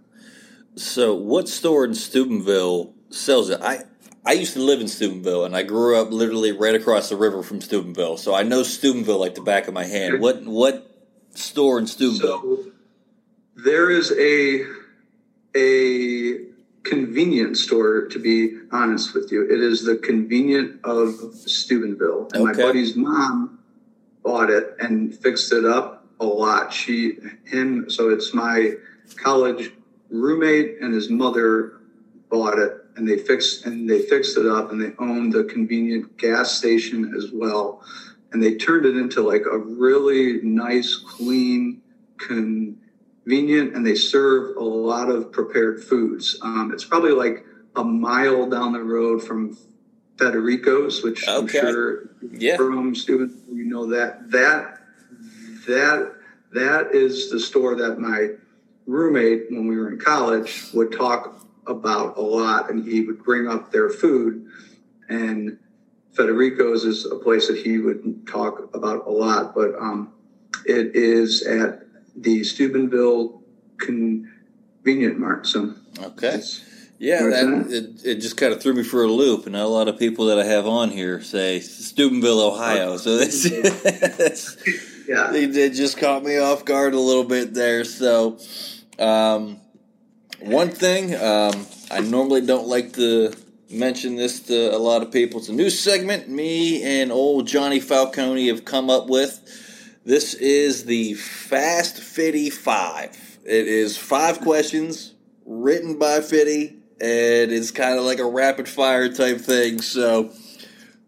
So, 0.76 1.14
what 1.14 1.48
store 1.48 1.84
in 1.84 1.94
Steubenville 1.94 2.94
sells 3.10 3.50
it? 3.50 3.60
I 3.62 3.84
I 4.24 4.32
used 4.32 4.54
to 4.54 4.60
live 4.60 4.80
in 4.80 4.88
Steubenville, 4.88 5.44
and 5.44 5.56
I 5.56 5.62
grew 5.62 6.00
up 6.00 6.10
literally 6.10 6.50
right 6.50 6.74
across 6.74 7.08
the 7.08 7.16
river 7.16 7.44
from 7.44 7.60
Steubenville, 7.60 8.16
so 8.16 8.34
I 8.34 8.42
know 8.42 8.64
Steubenville 8.64 9.20
like 9.20 9.36
the 9.36 9.40
back 9.40 9.68
of 9.68 9.74
my 9.74 9.84
hand. 9.84 10.20
What 10.20 10.44
what 10.44 10.95
store 11.38 11.78
in 11.78 11.86
Steubenville? 11.86 12.40
so 12.42 12.72
there 13.56 13.90
is 13.90 14.12
a 14.18 14.64
a 15.56 16.44
convenience 16.82 17.62
store 17.62 18.06
to 18.06 18.18
be 18.18 18.58
honest 18.70 19.14
with 19.14 19.32
you. 19.32 19.42
It 19.44 19.60
is 19.60 19.82
the 19.84 19.96
convenient 19.96 20.80
of 20.84 21.14
steubenville. 21.34 22.28
And 22.34 22.48
Okay. 22.48 22.60
my 22.60 22.66
buddy's 22.68 22.94
mom 22.96 23.58
bought 24.22 24.50
it 24.50 24.76
and 24.80 25.14
fixed 25.14 25.52
it 25.52 25.64
up 25.64 26.06
a 26.20 26.26
lot. 26.26 26.72
She 26.72 27.18
him 27.44 27.88
so 27.90 28.10
it's 28.10 28.32
my 28.34 28.74
college 29.16 29.72
roommate 30.10 30.76
and 30.80 30.94
his 30.94 31.08
mother 31.10 31.80
bought 32.28 32.58
it. 32.58 32.72
And 32.96 33.08
they 33.08 33.18
fixed 33.18 33.66
and 33.66 33.88
they 33.90 34.02
fixed 34.02 34.36
it 34.38 34.46
up 34.46 34.70
and 34.70 34.80
they 34.80 34.92
owned 34.98 35.32
the 35.32 35.44
convenient 35.44 36.16
gas 36.18 36.52
station 36.52 37.14
as 37.16 37.30
well 37.32 37.82
and 38.36 38.42
they 38.42 38.54
turned 38.54 38.84
it 38.84 38.98
into 38.98 39.22
like 39.22 39.46
a 39.50 39.56
really 39.56 40.42
nice 40.42 40.94
clean 40.94 41.80
convenient 42.18 43.74
and 43.74 43.86
they 43.86 43.94
serve 43.94 44.58
a 44.58 44.62
lot 44.62 45.08
of 45.08 45.32
prepared 45.32 45.82
foods 45.82 46.38
um, 46.42 46.70
it's 46.70 46.84
probably 46.84 47.12
like 47.12 47.46
a 47.76 47.82
mile 47.82 48.46
down 48.46 48.74
the 48.74 48.82
road 48.82 49.22
from 49.22 49.56
federico's 50.18 51.02
which 51.02 51.26
i'm 51.26 51.48
sure 51.48 52.10
Yeah. 52.30 52.58
from 52.58 52.94
students 52.94 53.36
you 53.50 53.64
know 53.64 53.86
that 53.86 54.30
that 54.30 54.80
that 55.66 56.12
that 56.52 56.94
is 56.94 57.30
the 57.30 57.40
store 57.40 57.74
that 57.76 57.98
my 57.98 58.32
roommate 58.86 59.50
when 59.50 59.66
we 59.66 59.78
were 59.78 59.90
in 59.90 59.98
college 59.98 60.66
would 60.74 60.92
talk 60.92 61.40
about 61.66 62.16
a 62.18 62.20
lot, 62.20 62.70
and 62.70 62.86
he 62.86 63.00
would 63.00 63.24
bring 63.24 63.48
up 63.48 63.72
their 63.72 63.90
food. 63.90 64.46
And 65.08 65.58
Federico's 66.16 66.84
is 66.84 67.04
a 67.04 67.16
place 67.16 67.48
that 67.48 67.58
he 67.58 67.78
would 67.78 68.26
talk 68.26 68.74
about 68.74 69.06
a 69.06 69.10
lot, 69.10 69.54
but 69.54 69.74
um, 69.78 70.12
it 70.64 70.96
is 70.96 71.42
at 71.42 71.82
the 72.16 72.42
Steubenville 72.42 73.42
Convenient 73.78 75.18
Mart. 75.18 75.46
So 75.46 75.74
Okay. 76.02 76.40
Yeah, 76.98 77.24
that, 77.24 77.66
it, 77.68 78.06
it 78.06 78.14
just 78.20 78.38
kind 78.38 78.54
of 78.54 78.62
threw 78.62 78.72
me 78.72 78.82
for 78.82 79.02
a 79.02 79.06
loop, 79.06 79.44
and 79.44 79.52
not 79.52 79.64
a 79.64 79.68
lot 79.68 79.86
of 79.86 79.98
people 79.98 80.26
that 80.26 80.38
I 80.38 80.44
have 80.44 80.66
on 80.66 80.90
here 80.90 81.20
say 81.20 81.60
Steubenville, 81.60 82.40
Ohio. 82.40 82.96
So 82.96 83.18
that's, 83.18 83.42
that's 83.42 84.56
yeah. 85.08 85.30
they 85.30 85.46
did 85.46 85.74
just 85.74 85.98
caught 85.98 86.24
me 86.24 86.38
off 86.38 86.64
guard 86.64 86.94
a 86.94 86.98
little 86.98 87.24
bit 87.24 87.52
there. 87.52 87.84
So, 87.84 88.38
um, 88.98 89.60
one 90.40 90.70
thing 90.70 91.14
um, 91.14 91.66
I 91.90 92.00
normally 92.00 92.40
don't 92.40 92.66
like 92.66 92.94
to 92.94 93.34
mention 93.70 94.16
this 94.16 94.40
to 94.40 94.74
a 94.74 94.78
lot 94.78 95.02
of 95.02 95.10
people. 95.12 95.40
It's 95.40 95.48
a 95.48 95.52
new 95.52 95.70
segment 95.70 96.28
me 96.28 96.82
and 96.82 97.10
old 97.10 97.46
Johnny 97.46 97.80
Falcone 97.80 98.48
have 98.48 98.64
come 98.64 98.90
up 98.90 99.08
with. 99.08 99.40
This 100.04 100.34
is 100.34 100.84
the 100.84 101.14
Fast 101.14 101.98
Fitty 102.00 102.50
Five. 102.50 103.38
It 103.44 103.66
is 103.66 103.96
five 103.96 104.40
questions 104.40 105.14
written 105.44 105.98
by 105.98 106.20
Fitty, 106.20 106.76
and 107.00 107.52
it's 107.52 107.70
kind 107.70 107.98
of 107.98 108.04
like 108.04 108.18
a 108.20 108.24
rapid 108.24 108.68
fire 108.68 109.08
type 109.12 109.38
thing. 109.40 109.80
So 109.82 110.30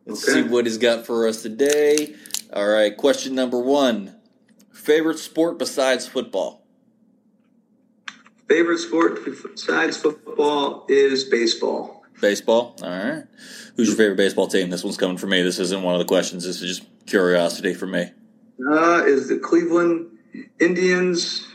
let's 0.07 0.29
Okay. 0.29 0.43
see 0.43 0.49
what 0.49 0.67
he's 0.67 0.79
got 0.79 1.07
for 1.07 1.29
us 1.29 1.43
today. 1.43 2.15
All 2.53 2.67
right, 2.67 2.97
question 2.97 3.35
number 3.37 3.59
one: 3.61 4.17
favorite 4.73 5.19
sport 5.19 5.59
besides 5.59 6.07
football? 6.09 6.65
Favorite 8.49 8.79
sport 8.79 9.21
besides 9.25 9.97
football 9.97 10.87
is 10.89 11.25
baseball. 11.25 11.98
Baseball. 12.21 12.77
All 12.83 12.89
right. 12.89 13.25
Who's 13.77 13.89
your 13.89 13.97
favorite 13.97 14.17
baseball 14.17 14.49
team? 14.49 14.71
This 14.71 14.83
one's 14.83 14.97
coming 14.97 15.17
for 15.17 15.27
me. 15.27 15.43
This 15.43 15.59
isn't 15.59 15.83
one 15.83 15.95
of 15.95 16.01
the 16.01 16.05
questions. 16.05 16.45
This 16.45 16.61
is 16.63 16.79
just 16.79 17.07
curiosity 17.07 17.75
for 17.75 17.87
me. 17.87 18.11
Uh, 18.69 19.05
is 19.07 19.29
the 19.29 19.39
Cleveland 19.39 20.19
Indians, 20.59 21.47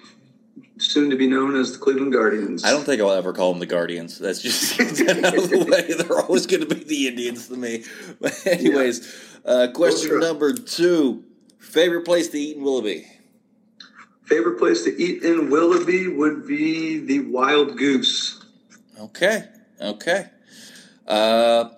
soon 0.77 1.09
to 1.09 1.17
be 1.17 1.27
known 1.27 1.55
as 1.55 1.73
the 1.73 1.77
Cleveland 1.79 2.13
Guardians. 2.13 2.63
I 2.63 2.71
don't 2.71 2.85
think 2.85 3.01
I'll 3.01 3.11
ever 3.11 3.33
call 3.33 3.51
them 3.51 3.59
the 3.59 3.65
Guardians. 3.65 4.17
That's 4.17 4.41
just 4.41 4.79
out 4.79 4.87
of 4.89 5.49
the 5.49 5.65
way. 5.69 5.93
They're 5.93 6.19
always 6.19 6.47
going 6.47 6.67
to 6.67 6.75
be 6.75 6.83
the 6.83 7.07
Indians 7.07 7.49
to 7.49 7.57
me. 7.57 7.83
But 8.21 8.33
anyways, 8.47 9.37
uh, 9.45 9.67
question 9.73 10.19
number 10.19 10.53
two: 10.53 11.25
favorite 11.59 12.05
place 12.05 12.29
to 12.29 12.37
eat 12.37 12.55
in 12.55 12.63
Willoughby? 12.63 13.05
Favorite 14.23 14.57
place 14.57 14.85
to 14.85 14.97
eat 14.97 15.23
in 15.23 15.49
Willoughby 15.49 16.07
would 16.07 16.47
be 16.47 16.99
the 16.99 17.19
Wild 17.19 17.77
Goose. 17.77 18.41
Okay. 18.97 19.43
Okay. 19.81 20.29
Uh, 21.07 21.69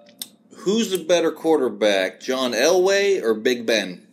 who's 0.58 0.92
the 0.92 1.04
better 1.04 1.32
quarterback, 1.32 2.20
John 2.20 2.52
Elway 2.52 3.22
or 3.22 3.34
Big 3.34 3.66
Ben? 3.66 4.06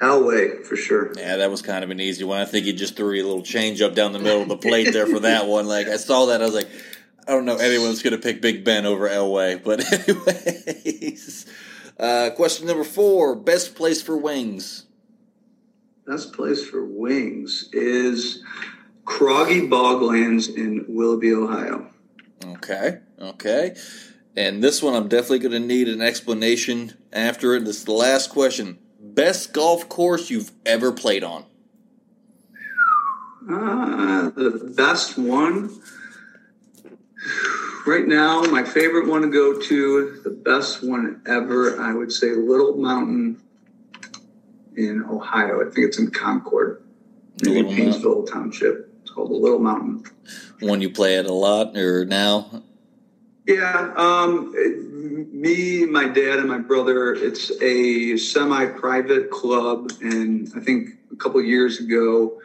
Elway, 0.00 0.64
for 0.64 0.74
sure. 0.74 1.12
Yeah, 1.16 1.36
that 1.36 1.50
was 1.50 1.62
kind 1.62 1.84
of 1.84 1.90
an 1.90 2.00
easy 2.00 2.24
one. 2.24 2.40
I 2.40 2.44
think 2.44 2.66
he 2.66 2.72
just 2.72 2.96
threw 2.96 3.14
a 3.14 3.22
little 3.22 3.42
change 3.42 3.80
up 3.80 3.94
down 3.94 4.12
the 4.12 4.18
middle 4.18 4.42
of 4.42 4.48
the 4.48 4.56
plate 4.56 4.92
there 4.92 5.06
for 5.06 5.20
that 5.20 5.46
one. 5.46 5.68
Like 5.68 5.86
I 5.86 5.96
saw 5.96 6.26
that, 6.26 6.42
I 6.42 6.44
was 6.44 6.54
like, 6.54 6.68
I 7.26 7.32
don't 7.32 7.44
know 7.44 7.56
anyone's 7.56 8.02
going 8.02 8.16
to 8.16 8.18
pick 8.18 8.42
Big 8.42 8.64
Ben 8.64 8.84
over 8.84 9.08
Elway. 9.08 9.62
But 9.62 9.84
anyways, 10.86 11.46
uh, 12.00 12.30
question 12.34 12.66
number 12.66 12.84
four: 12.84 13.36
best 13.36 13.76
place 13.76 14.02
for 14.02 14.16
wings. 14.16 14.86
Best 16.04 16.32
place 16.32 16.64
for 16.64 16.84
wings 16.84 17.68
is 17.72 18.42
Croggy 19.04 19.68
Boglands 19.70 20.48
in 20.48 20.84
Willoughby, 20.88 21.32
Ohio. 21.32 21.91
Okay, 22.62 23.00
okay. 23.20 23.74
And 24.36 24.62
this 24.62 24.80
one, 24.80 24.94
I'm 24.94 25.08
definitely 25.08 25.40
going 25.40 25.52
to 25.52 25.58
need 25.58 25.88
an 25.88 26.00
explanation 26.00 26.94
after 27.12 27.56
it. 27.56 27.64
This 27.64 27.78
is 27.78 27.84
the 27.84 27.92
last 27.92 28.30
question. 28.30 28.78
Best 29.00 29.52
golf 29.52 29.88
course 29.88 30.30
you've 30.30 30.52
ever 30.64 30.92
played 30.92 31.24
on? 31.24 31.44
Uh, 33.50 34.30
the 34.30 34.72
best 34.76 35.18
one. 35.18 35.76
Right 37.84 38.06
now, 38.06 38.42
my 38.42 38.62
favorite 38.62 39.08
one 39.08 39.22
to 39.22 39.28
go 39.28 39.60
to, 39.60 40.20
the 40.22 40.30
best 40.30 40.86
one 40.86 41.20
ever, 41.26 41.80
I 41.80 41.92
would 41.92 42.12
say 42.12 42.30
Little 42.30 42.76
Mountain 42.76 43.42
in 44.76 45.02
Ohio. 45.02 45.60
I 45.60 45.64
think 45.64 45.88
it's 45.88 45.98
in 45.98 46.12
Concord, 46.12 46.84
maybe 47.44 47.62
Little. 47.62 47.74
Painesville 47.74 48.22
Township. 48.24 48.91
Called 49.12 49.30
the 49.30 49.34
Little 49.34 49.58
Mountain. 49.58 50.04
One 50.60 50.80
you 50.80 50.88
play 50.88 51.18
at 51.18 51.26
a 51.26 51.32
lot 51.32 51.76
or 51.76 52.04
now? 52.06 52.62
Yeah, 53.46 53.92
um, 53.96 54.52
it- 54.56 54.90
me, 55.32 55.84
my 55.84 56.06
dad, 56.08 56.38
and 56.38 56.48
my 56.48 56.58
brother. 56.58 57.12
It's 57.12 57.50
a 57.60 58.16
semi-private 58.16 59.30
club, 59.30 59.90
and 60.00 60.50
I 60.54 60.60
think 60.60 60.90
a 61.10 61.16
couple 61.16 61.42
years 61.42 61.80
ago, 61.80 62.40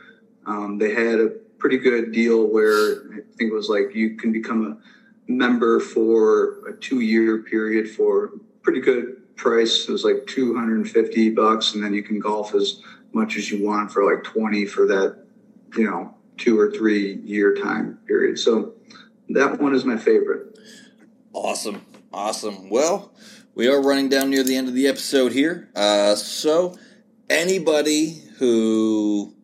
um, 0.46 0.78
they 0.78 0.94
had 0.94 1.20
a 1.20 1.28
pretty 1.60 1.78
good 1.78 2.12
deal 2.12 2.48
where 2.48 3.04
I 3.14 3.20
think 3.38 3.52
it 3.52 3.54
was 3.54 3.70
like 3.70 3.94
you 3.94 4.18
can 4.18 4.32
become 4.32 4.66
a 5.28 5.32
member 5.32 5.80
for 5.80 6.68
a 6.68 6.76
two-year 6.76 7.44
period 7.44 7.90
for 7.92 8.32
pretty 8.64 8.82
good 8.82 9.36
price. 9.36 9.88
It 9.88 9.92
was 9.92 10.04
like 10.04 10.26
two 10.26 10.56
hundred 10.56 10.78
and 10.78 10.90
fifty 10.90 11.30
bucks, 11.30 11.76
and 11.76 11.84
then 11.84 11.94
you 11.94 12.02
can 12.04 12.20
golf 12.20 12.56
as 12.56 12.82
much 13.14 13.38
as 13.38 13.52
you 13.52 13.64
want 13.66 13.92
for 13.92 14.04
like 14.12 14.24
twenty 14.24 14.66
for 14.66 14.88
that, 14.88 15.24
you 15.78 15.86
know, 15.86 16.14
two 16.38 16.60
or 16.60 16.72
three 16.72 17.16
year 17.24 17.56
time 17.56 18.00
period. 18.08 18.40
So 18.40 18.74
that 19.30 19.60
one 19.60 19.76
is 19.76 19.86
my 19.86 19.98
favorite. 19.98 20.58
Awesome. 21.34 21.86
Awesome. 22.14 22.70
Well, 22.70 23.14
we 23.54 23.68
are 23.68 23.82
running 23.82 24.10
down 24.10 24.30
near 24.30 24.44
the 24.44 24.56
end 24.56 24.68
of 24.68 24.74
the 24.74 24.88
episode 24.88 25.34
here. 25.34 25.70
Uh, 25.76 26.16
so, 26.16 26.78
anybody 27.30 28.22
who 28.38 29.36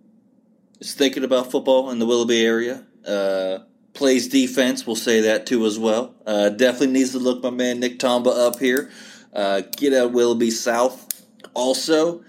is 0.79 0.93
thinking 0.93 1.23
about 1.23 1.51
football 1.51 1.89
in 1.91 1.99
the 1.99 2.05
Willoughby 2.05 2.45
area, 2.45 2.85
uh, 3.07 3.59
plays 3.93 4.27
defense, 4.27 4.87
we'll 4.87 4.95
say 4.95 5.21
that 5.21 5.45
too 5.45 5.65
as 5.65 5.77
well. 5.77 6.15
Uh, 6.25 6.49
definitely 6.49 6.87
needs 6.87 7.11
to 7.11 7.19
look 7.19 7.43
my 7.43 7.49
man 7.49 7.79
Nick 7.79 7.99
Tomba 7.99 8.47
up 8.47 8.59
here. 8.59 8.91
Uh, 9.33 9.61
get 9.77 9.93
out 9.93 10.11
Willoughby 10.11 10.51
South. 10.51 11.25
Also, 11.53 12.23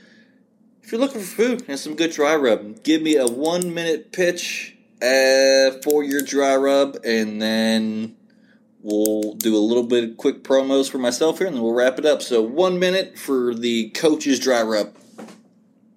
if 0.84 0.92
you're 0.92 1.00
looking 1.00 1.22
for 1.22 1.26
food 1.26 1.64
and 1.66 1.78
some 1.78 1.96
good 1.96 2.10
dry 2.10 2.36
rub, 2.36 2.82
give 2.82 3.00
me 3.00 3.16
a 3.16 3.26
one 3.26 3.72
minute 3.72 4.12
pitch 4.12 4.76
uh, 5.00 5.80
for 5.82 6.04
your 6.04 6.20
dry 6.20 6.54
rub, 6.56 6.98
and 7.02 7.40
then 7.40 8.14
we'll 8.82 9.32
do 9.32 9.56
a 9.56 9.58
little 9.58 9.84
bit 9.84 10.04
of 10.04 10.16
quick 10.18 10.44
promos 10.44 10.90
for 10.90 10.98
myself 10.98 11.38
here, 11.38 11.46
and 11.46 11.56
then 11.56 11.62
we'll 11.62 11.72
wrap 11.72 11.98
it 11.98 12.04
up. 12.04 12.20
So, 12.20 12.42
one 12.42 12.78
minute 12.78 13.18
for 13.18 13.54
the 13.54 13.88
coach's 13.90 14.38
dry 14.38 14.62
rub. 14.62 14.94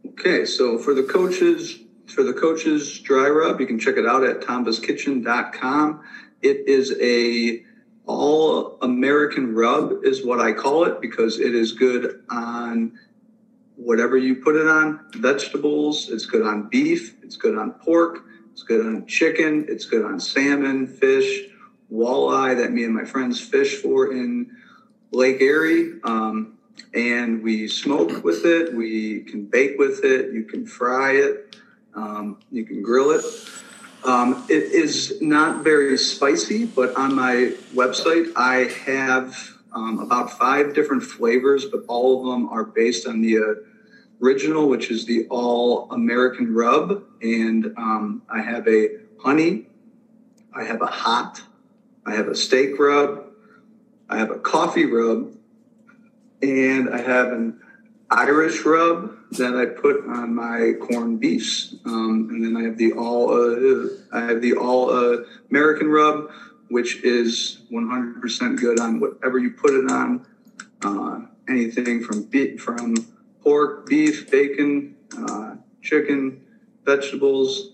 Okay, 0.08 0.46
so 0.46 0.78
for 0.78 0.94
the 0.94 1.04
coaches, 1.04 1.80
for 2.06 2.24
the 2.24 2.34
coaches 2.34 2.98
dry 3.00 3.28
rub, 3.28 3.60
you 3.60 3.68
can 3.68 3.78
check 3.78 3.98
it 3.98 4.06
out 4.06 4.24
at 4.24 4.40
tombaskitchen.com. 4.40 6.02
It 6.42 6.66
is 6.66 6.96
a 7.02 7.62
all 8.06 8.78
American 8.82 9.54
rub 9.54 10.06
is 10.06 10.26
what 10.26 10.40
I 10.40 10.54
call 10.54 10.86
it 10.86 11.02
because 11.02 11.42
it 11.42 11.54
is 11.54 11.74
good 11.74 12.24
on 12.30 12.98
whatever 13.78 14.18
you 14.18 14.36
put 14.36 14.56
it 14.56 14.68
on. 14.68 15.06
Vegetables, 15.16 16.10
it's 16.10 16.26
good 16.26 16.42
on 16.42 16.68
beef, 16.68 17.16
it's 17.24 17.38
good 17.38 17.58
on 17.58 17.72
pork, 17.72 18.26
it's 18.52 18.64
good 18.64 18.86
on 18.86 19.06
chicken, 19.06 19.66
it's 19.70 19.86
good 19.86 20.04
on 20.04 20.20
salmon, 20.20 20.88
fish, 20.88 21.44
walleye 21.92 22.58
that 22.58 22.72
me 22.72 22.84
and 22.84 22.94
my 22.94 23.06
friends 23.06 23.40
fish 23.40 23.76
for 23.82 24.12
in 24.12 24.52
Lake 25.12 25.42
Erie. 25.42 26.00
Um, 26.04 26.58
and 26.94 27.44
we 27.44 27.68
smoke 27.68 28.24
with 28.24 28.46
it. 28.46 28.74
We 28.74 29.22
can 29.22 29.46
bake 29.46 29.78
with 29.78 30.04
it. 30.04 30.34
You 30.34 30.44
can 30.44 30.66
fry 30.66 31.14
it. 31.14 31.56
Um, 31.96 32.40
you 32.52 32.66
can 32.66 32.82
grill 32.82 33.12
it. 33.12 33.24
Um, 34.04 34.46
it 34.50 34.64
is 34.64 35.22
not 35.22 35.64
very 35.64 35.98
spicy, 35.98 36.66
but 36.66 36.96
on 36.96 37.16
my 37.16 37.54
website, 37.74 38.32
I 38.36 38.72
have 38.86 39.57
um, 39.74 40.00
about 40.00 40.32
five 40.32 40.74
different 40.74 41.04
flavors, 41.04 41.66
but 41.66 41.82
all 41.88 42.20
of 42.20 42.32
them 42.32 42.50
are 42.50 42.64
based 42.64 43.08
on 43.08 43.22
the 43.22 43.38
uh, 43.38 43.42
original, 44.22 44.68
which 44.68 44.90
is 44.90 45.06
the 45.06 45.28
all 45.30 45.92
American 45.92 46.54
rub. 46.54 47.04
And 47.22 47.74
um, 47.78 48.22
I 48.30 48.42
have 48.42 48.68
a 48.68 48.90
honey, 49.20 49.68
I 50.54 50.64
have 50.64 50.82
a 50.82 50.88
hot, 50.88 51.42
I 52.06 52.16
have 52.16 52.28
a 52.28 52.36
steak 52.36 52.80
rub, 52.80 53.26
I 54.10 54.18
have 54.18 54.32
a 54.32 54.40
coffee 54.40 54.86
rub, 54.86 55.34
and 56.42 56.90
I 56.90 57.02
have 57.02 57.32
an 57.32 57.60
Irish 58.10 58.64
rub 58.64 59.14
that 59.32 59.56
I 59.56 59.66
put 59.66 60.06
on 60.08 60.34
my 60.34 60.74
corned 60.80 61.20
beefs, 61.20 61.76
um, 61.86 62.30
and 62.32 62.46
then 62.46 62.56
I 62.56 62.64
have 62.64 62.78
the 62.78 62.94
all 62.94 63.32
uh, 63.32 63.90
I 64.14 64.22
have 64.22 64.42
the 64.42 64.54
all 64.54 64.90
uh, 64.90 65.24
American 65.50 65.90
rub, 65.90 66.32
which 66.70 67.04
is 67.04 67.62
100% 67.72 68.60
good 68.60 68.80
on 68.80 69.00
whatever 69.00 69.40
you 69.40 69.52
put 69.52 69.74
it 69.74 69.90
on. 69.92 70.26
Uh, 70.82 71.22
anything 71.50 72.04
from 72.04 72.24
beef, 72.24 72.62
from 72.62 72.96
pork, 73.42 73.86
beef, 73.88 74.30
bacon, 74.30 74.96
uh, 75.18 75.56
chicken, 75.82 76.42
vegetables, 76.86 77.72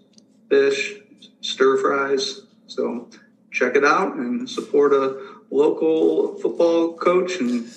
fish, 0.50 0.96
stir 1.41 1.78
fries, 1.78 2.41
So 2.68 3.10
check 3.52 3.76
it 3.76 3.84
out 3.84 4.16
and 4.16 4.50
support 4.50 4.94
a 4.94 5.34
local 5.52 6.38
football 6.39 6.94
coach 6.94 7.39
and 7.39 7.70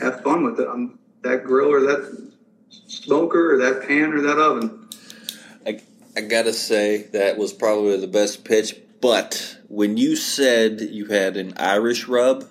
have 0.00 0.22
fun 0.22 0.44
with 0.44 0.60
it 0.60 0.68
on 0.68 0.98
that 1.22 1.44
grill 1.44 1.70
or 1.70 1.80
that 1.80 2.30
smoker 2.86 3.54
or 3.54 3.58
that 3.58 3.86
pan 3.86 4.12
or 4.12 4.20
that 4.22 4.38
oven. 4.38 4.88
I, 5.66 5.80
I 6.16 6.22
gotta 6.22 6.52
say 6.52 7.04
that 7.12 7.38
was 7.38 7.52
probably 7.52 7.98
the 7.98 8.06
best 8.06 8.44
pitch. 8.44 8.76
But 9.00 9.58
when 9.72 9.96
you 9.96 10.16
said 10.16 10.82
you 10.82 11.06
had 11.06 11.38
an 11.38 11.54
Irish 11.56 12.06
rub, 12.06 12.44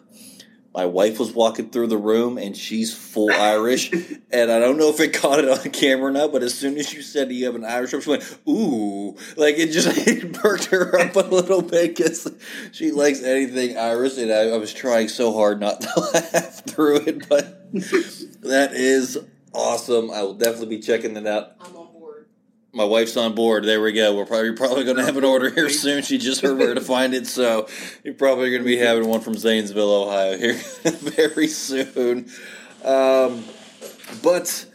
my 0.73 0.87
wife 0.87 1.19
was 1.19 1.31
walking 1.31 1.69
through 1.69 1.85
the 1.85 1.97
room 1.97 2.39
and 2.39 2.57
she's 2.57 2.91
full 2.91 3.31
Irish, 3.31 3.91
and 4.31 4.51
I 4.51 4.57
don't 4.57 4.77
know 4.77 4.89
if 4.89 4.99
it 4.99 5.13
caught 5.13 5.37
it 5.37 5.47
on 5.47 5.59
camera 5.71 6.07
or 6.07 6.11
not. 6.11 6.31
But 6.31 6.41
as 6.41 6.55
soon 6.55 6.77
as 6.77 6.91
you 6.91 7.03
said 7.03 7.31
you 7.31 7.45
have 7.45 7.53
an 7.53 7.63
Irish 7.63 7.93
rub, 7.93 8.01
she 8.01 8.09
went 8.09 8.37
ooh, 8.49 9.15
like 9.37 9.59
it 9.59 9.71
just 9.71 9.95
it 10.07 10.33
perked 10.33 10.65
her 10.65 10.99
up 10.99 11.15
a 11.15 11.19
little 11.19 11.61
bit 11.61 11.95
because 11.95 12.27
she 12.71 12.89
likes 12.89 13.21
anything 13.21 13.77
Irish, 13.77 14.17
and 14.17 14.31
I, 14.31 14.49
I 14.49 14.57
was 14.57 14.73
trying 14.73 15.07
so 15.07 15.31
hard 15.31 15.59
not 15.59 15.81
to 15.81 15.99
laugh 16.13 16.65
through 16.65 17.01
it. 17.01 17.29
But 17.29 17.71
that 18.41 18.71
is 18.73 19.19
awesome. 19.53 20.09
I 20.09 20.23
will 20.23 20.33
definitely 20.33 20.77
be 20.77 20.81
checking 20.81 21.13
that 21.13 21.27
out. 21.27 21.55
I'm 22.73 22.79
on 22.79 22.87
board. 22.87 22.91
My 22.91 22.99
wife's 22.99 23.17
on 23.17 23.35
board. 23.35 23.65
There 23.65 23.81
we 23.81 23.91
go. 23.91 24.15
We're 24.15 24.25
probably 24.25 24.53
probably 24.53 24.83
going 24.83 24.97
to 24.97 25.05
have 25.05 25.17
an 25.17 25.23
order 25.23 25.49
here 25.49 25.69
soon. 25.69 26.03
She 26.03 26.17
just 26.17 26.41
heard 26.41 26.57
where 26.57 26.73
to 26.73 26.81
find 26.81 27.13
it, 27.13 27.27
so 27.27 27.67
you're 28.03 28.13
probably 28.13 28.49
going 28.49 28.61
to 28.61 28.67
be 28.67 28.77
having 28.77 29.07
one 29.07 29.21
from 29.21 29.35
Zanesville, 29.35 30.03
Ohio, 30.03 30.37
here 30.37 30.53
very 30.83 31.47
soon. 31.47 32.29
Um, 32.83 33.43
but 34.23 34.65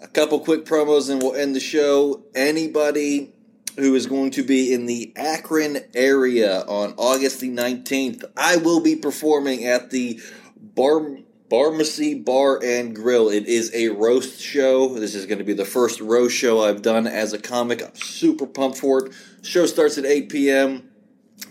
a 0.00 0.08
couple 0.08 0.40
quick 0.40 0.64
promos 0.64 1.10
and 1.10 1.22
we'll 1.22 1.34
end 1.34 1.54
the 1.54 1.60
show. 1.60 2.22
Anybody 2.34 3.32
who 3.76 3.94
is 3.94 4.06
going 4.06 4.30
to 4.32 4.42
be 4.42 4.72
in 4.72 4.86
the 4.86 5.12
Akron 5.16 5.78
area 5.94 6.62
on 6.62 6.94
August 6.96 7.40
the 7.40 7.50
19th, 7.50 8.24
I 8.36 8.56
will 8.56 8.80
be 8.80 8.96
performing 8.96 9.64
at 9.64 9.90
the 9.90 10.20
Bar 10.56 11.18
Barmacy 11.50 12.24
Bar 12.24 12.60
and 12.62 12.94
Grill. 12.94 13.28
It 13.28 13.46
is 13.46 13.74
a 13.74 13.88
roast 13.88 14.40
show. 14.40 14.94
This 14.94 15.16
is 15.16 15.26
going 15.26 15.38
to 15.38 15.44
be 15.44 15.52
the 15.52 15.64
first 15.64 16.00
roast 16.00 16.36
show 16.36 16.62
I've 16.62 16.80
done 16.80 17.08
as 17.08 17.32
a 17.32 17.38
comic. 17.38 17.82
I'm 17.82 17.94
super 17.96 18.46
pumped 18.46 18.78
for 18.78 19.06
it. 19.06 19.12
Show 19.42 19.66
starts 19.66 19.98
at 19.98 20.06
8 20.06 20.28
p.m. 20.28 20.90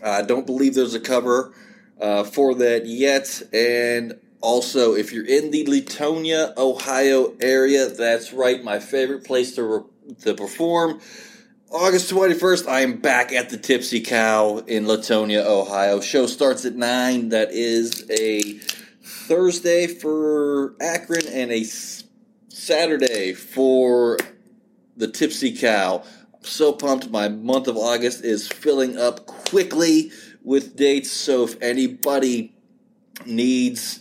I 0.01 0.21
don't 0.21 0.45
believe 0.45 0.73
there's 0.73 0.93
a 0.93 1.01
cover 1.01 1.53
uh, 1.99 2.23
for 2.23 2.55
that 2.55 2.85
yet. 2.85 3.41
And 3.51 4.17
also, 4.39 4.95
if 4.95 5.11
you're 5.11 5.27
in 5.27 5.51
the 5.51 5.65
Latonia, 5.65 6.55
Ohio 6.55 7.35
area, 7.41 7.89
that's 7.89 8.31
right, 8.31 8.63
my 8.63 8.79
favorite 8.79 9.25
place 9.25 9.55
to, 9.55 9.63
re- 9.63 10.15
to 10.21 10.33
perform. 10.33 11.01
August 11.71 12.09
21st, 12.11 12.67
I 12.67 12.81
am 12.81 13.01
back 13.01 13.33
at 13.33 13.49
the 13.49 13.57
Tipsy 13.57 13.99
Cow 13.99 14.59
in 14.65 14.85
Latonia, 14.85 15.45
Ohio. 15.45 15.99
Show 15.99 16.25
starts 16.25 16.63
at 16.63 16.75
9. 16.75 17.29
That 17.29 17.51
is 17.51 18.09
a 18.09 18.59
Thursday 19.29 19.85
for 19.85 20.73
Akron 20.81 21.27
and 21.27 21.51
a 21.51 21.63
Saturday 21.63 23.33
for 23.33 24.17
the 24.97 25.07
Tipsy 25.07 25.55
Cow. 25.55 26.01
I'm 26.33 26.43
so 26.43 26.73
pumped. 26.73 27.11
My 27.11 27.29
month 27.29 27.67
of 27.67 27.77
August 27.77 28.25
is 28.25 28.47
filling 28.47 28.97
up 28.97 29.27
quickly 29.27 30.11
with 30.43 30.75
dates. 30.75 31.11
So 31.11 31.43
if 31.43 31.61
anybody 31.61 32.55
needs 33.23 33.99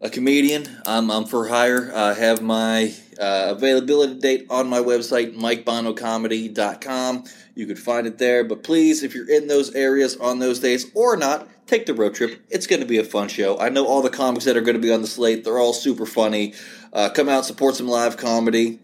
a 0.00 0.10
comedian, 0.10 0.66
I'm, 0.88 1.08
I'm 1.08 1.26
for 1.26 1.46
hire. 1.46 1.92
I 1.94 2.14
have 2.14 2.42
my 2.42 2.92
uh, 3.20 3.54
availability 3.56 4.18
date 4.18 4.46
on 4.50 4.68
my 4.68 4.80
website, 4.80 5.36
mikebonocomedy.com. 5.36 7.24
You 7.54 7.66
can 7.68 7.76
find 7.76 8.08
it 8.08 8.18
there. 8.18 8.42
But 8.42 8.64
please, 8.64 9.04
if 9.04 9.14
you're 9.14 9.30
in 9.30 9.46
those 9.46 9.72
areas 9.76 10.16
on 10.16 10.40
those 10.40 10.58
days 10.58 10.90
or 10.96 11.16
not, 11.16 11.48
take 11.66 11.86
the 11.86 11.94
road 11.94 12.14
trip. 12.14 12.44
It's 12.48 12.66
going 12.66 12.80
to 12.80 12.86
be 12.86 12.98
a 12.98 13.04
fun 13.04 13.28
show. 13.28 13.58
I 13.58 13.68
know 13.68 13.86
all 13.86 14.02
the 14.02 14.10
comics 14.10 14.44
that 14.44 14.56
are 14.56 14.60
going 14.60 14.76
to 14.76 14.82
be 14.82 14.92
on 14.92 15.02
the 15.02 15.08
slate. 15.08 15.44
They're 15.44 15.58
all 15.58 15.72
super 15.72 16.06
funny. 16.06 16.54
Uh, 16.92 17.10
come 17.10 17.28
out, 17.28 17.44
support 17.44 17.74
some 17.74 17.88
live 17.88 18.16
comedy, 18.16 18.80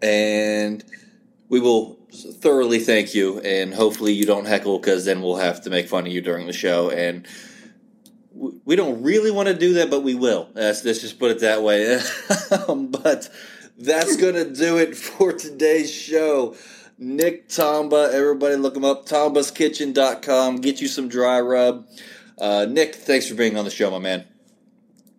and 0.00 0.84
we 1.48 1.60
will 1.60 1.98
thoroughly 2.12 2.78
thank 2.78 3.14
you. 3.14 3.40
And 3.40 3.74
hopefully, 3.74 4.12
you 4.12 4.24
don't 4.24 4.46
heckle 4.46 4.78
because 4.78 5.04
then 5.04 5.22
we'll 5.22 5.36
have 5.36 5.62
to 5.62 5.70
make 5.70 5.88
fun 5.88 6.06
of 6.06 6.12
you 6.12 6.20
during 6.20 6.46
the 6.46 6.52
show. 6.52 6.90
And 6.90 7.26
we 8.64 8.76
don't 8.76 9.02
really 9.02 9.30
want 9.30 9.48
to 9.48 9.54
do 9.54 9.74
that, 9.74 9.90
but 9.90 10.02
we 10.02 10.14
will. 10.14 10.48
Let's, 10.54 10.82
just 10.82 11.18
put 11.18 11.30
it 11.30 11.40
that 11.40 11.62
way. 11.62 12.00
But 12.68 13.28
that's 13.78 14.16
going 14.16 14.34
to 14.34 14.50
do 14.50 14.78
it 14.78 14.96
for 14.96 15.32
today's 15.32 15.92
show. 15.92 16.54
Nick 16.98 17.48
Tomba, 17.48 18.12
everybody 18.12 18.56
look 18.56 18.74
him 18.74 18.84
up. 18.84 19.06
TombasKitchen.com. 19.06 20.56
Get 20.56 20.80
you 20.80 20.88
some 20.88 21.08
dry 21.08 21.40
rub. 21.40 21.86
Uh, 22.38 22.66
Nick, 22.68 22.94
thanks 22.94 23.28
for 23.28 23.34
being 23.34 23.56
on 23.58 23.64
the 23.64 23.70
show, 23.70 23.90
my 23.90 23.98
man. 23.98 24.24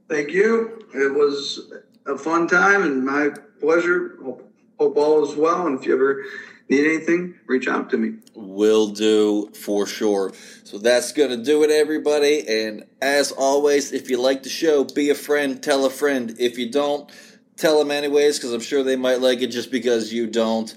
Thank 0.09 0.32
you. 0.32 0.88
It 0.93 1.13
was 1.13 1.71
a 2.05 2.17
fun 2.17 2.47
time 2.47 2.84
and 2.84 3.05
my 3.05 3.30
pleasure. 3.59 4.17
Hope, 4.23 4.51
hope 4.80 4.97
all 4.97 5.30
is 5.30 5.36
well. 5.36 5.67
And 5.67 5.80
if 5.80 5.86
you 5.86 5.93
ever 5.93 6.23
need 6.69 6.86
anything, 6.86 7.36
reach 7.45 7.67
out 7.67 7.91
to 7.91 7.97
me. 7.97 8.17
Will 8.34 8.88
do 8.88 9.51
for 9.53 9.86
sure. 9.86 10.34
So 10.63 10.80
that's 10.80 11.11
going 11.11 11.30
to 11.30 11.38
do 11.38 11.63
it, 11.63 11.69
everybody. 11.69 12.47
And 12.47 12.86
as 13.01 13.32
always, 13.32 13.91
if 13.91 14.09
you 14.09 14.19
like 14.19 14.43
the 14.43 14.49
show, 14.49 14.84
be 14.84 15.11
a 15.11 15.15
friend, 15.15 15.61
tell 15.61 15.86
a 15.86 15.91
friend. 15.91 16.36
If 16.39 16.57
you 16.57 16.71
don't, 16.71 17.11
tell 17.55 17.78
them 17.78 17.91
anyways, 17.91 18.38
because 18.38 18.53
I'm 18.53 18.61
sure 18.61 18.84
they 18.84 18.95
might 18.95 19.21
like 19.21 19.41
it 19.41 19.47
just 19.47 19.69
because 19.69 20.11
you 20.11 20.25
don't. 20.25 20.73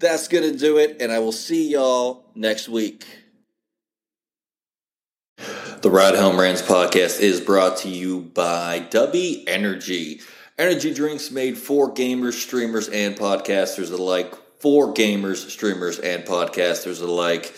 That's 0.00 0.28
going 0.28 0.44
to 0.52 0.56
do 0.56 0.78
it, 0.78 0.98
and 1.00 1.10
I 1.10 1.18
will 1.18 1.32
see 1.32 1.70
y'all 1.70 2.24
next 2.36 2.68
week. 2.68 3.04
The 5.82 5.90
Ride 5.90 6.14
Home 6.14 6.38
Rants 6.38 6.62
podcast 6.62 7.20
is 7.20 7.40
brought 7.40 7.78
to 7.78 7.88
you 7.88 8.20
by 8.20 8.80
Dubby 8.90 9.42
Energy. 9.48 10.20
Energy 10.56 10.94
drinks 10.94 11.32
made 11.32 11.58
for 11.58 11.92
gamers, 11.92 12.34
streamers, 12.34 12.88
and 12.88 13.16
podcasters 13.16 13.92
alike. 13.92 14.34
For 14.60 14.92
gamers, 14.94 15.48
streamers, 15.50 15.98
and 15.98 16.24
podcasters 16.24 17.00
alike. 17.00 17.54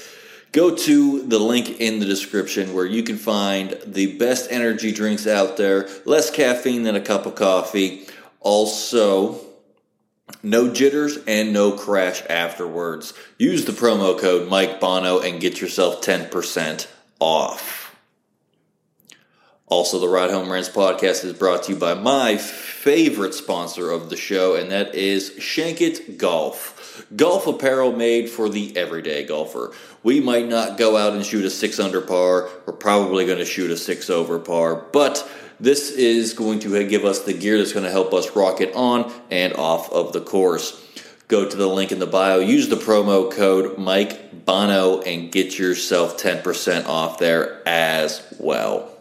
Go 0.53 0.75
to 0.75 1.23
the 1.23 1.39
link 1.39 1.81
in 1.81 2.01
the 2.01 2.07
description 2.07 2.75
where 2.75 2.87
you 2.87 3.03
can 3.03 3.17
find 3.17 3.79
the 3.87 4.19
best 4.19 4.51
energy 4.51 4.93
drinks 4.93 5.27
out 5.27 5.57
there. 5.57 5.89
Less 6.07 6.31
caffeine 6.31 6.83
than 6.83 6.97
a 6.97 7.01
cup 7.01 7.25
of 7.25 7.37
coffee. 7.37 8.07
Also, 8.41 9.41
no 10.43 10.73
jitters 10.73 11.19
and 11.27 11.53
no 11.53 11.73
crash 11.73 12.23
afterwards. 12.29 13.15
Use 13.39 13.65
the 13.65 13.73
promo 13.73 14.19
code 14.19 14.49
Mike 14.49 14.81
Bono 14.81 15.21
and 15.21 15.41
get 15.41 15.61
yourself 15.61 16.03
10% 16.03 16.87
off. 17.19 17.81
Also, 19.71 20.01
the 20.01 20.09
Ride 20.09 20.31
Home 20.31 20.51
Rants 20.51 20.69
podcast 20.69 21.25
is 21.25 21.33
brought 21.33 21.63
to 21.63 21.75
you 21.75 21.79
by 21.79 21.95
my 21.95 22.37
favorite 22.37 23.35
sponsor 23.35 23.93
of 23.93 24.11
the 24.11 24.17
show, 24.17 24.57
and 24.57 24.73
that 24.73 24.97
is 24.97 25.31
Shankit 25.39 26.19
Golf. 26.19 27.07
Golf 27.15 27.47
apparel 27.47 27.93
made 27.93 28.29
for 28.29 28.49
the 28.49 28.77
everyday 28.77 29.25
golfer. 29.25 29.73
We 30.03 30.19
might 30.19 30.49
not 30.49 30.77
go 30.77 30.97
out 30.97 31.13
and 31.13 31.25
shoot 31.25 31.45
a 31.45 31.51
six 31.51 31.79
under 31.79 32.01
par. 32.01 32.49
We're 32.67 32.73
probably 32.73 33.27
going 33.27 33.39
to 33.39 33.45
shoot 33.45 33.71
a 33.71 33.77
six 33.77 34.11
over 34.11 34.41
par, 34.41 34.75
but 34.75 35.31
this 35.61 35.91
is 35.91 36.33
going 36.35 36.59
to 36.61 36.87
give 36.89 37.05
us 37.05 37.21
the 37.21 37.35
gear 37.35 37.59
that's 37.59 37.73
going 37.73 37.85
to 37.85 37.91
help 37.91 38.13
us 38.15 38.35
rock 38.35 38.61
it 38.61 38.75
on 38.75 39.13
and 39.31 39.53
off 39.55 39.93
of 39.93 40.13
the 40.13 40.21
course. 40.21 40.85
Go 41.29 41.49
to 41.49 41.57
the 41.57 41.69
link 41.69 41.93
in 41.93 42.01
the 42.01 42.07
bio, 42.07 42.39
use 42.39 42.69
the 42.69 42.77
promo 42.77 43.31
code 43.31 43.79
Mike 43.79 44.45
Bono, 44.45 45.01
and 45.03 45.31
get 45.31 45.59
yourself 45.59 46.21
10% 46.21 46.87
off 46.87 47.19
there 47.19 47.63
as 47.69 48.23
well. 48.39 49.00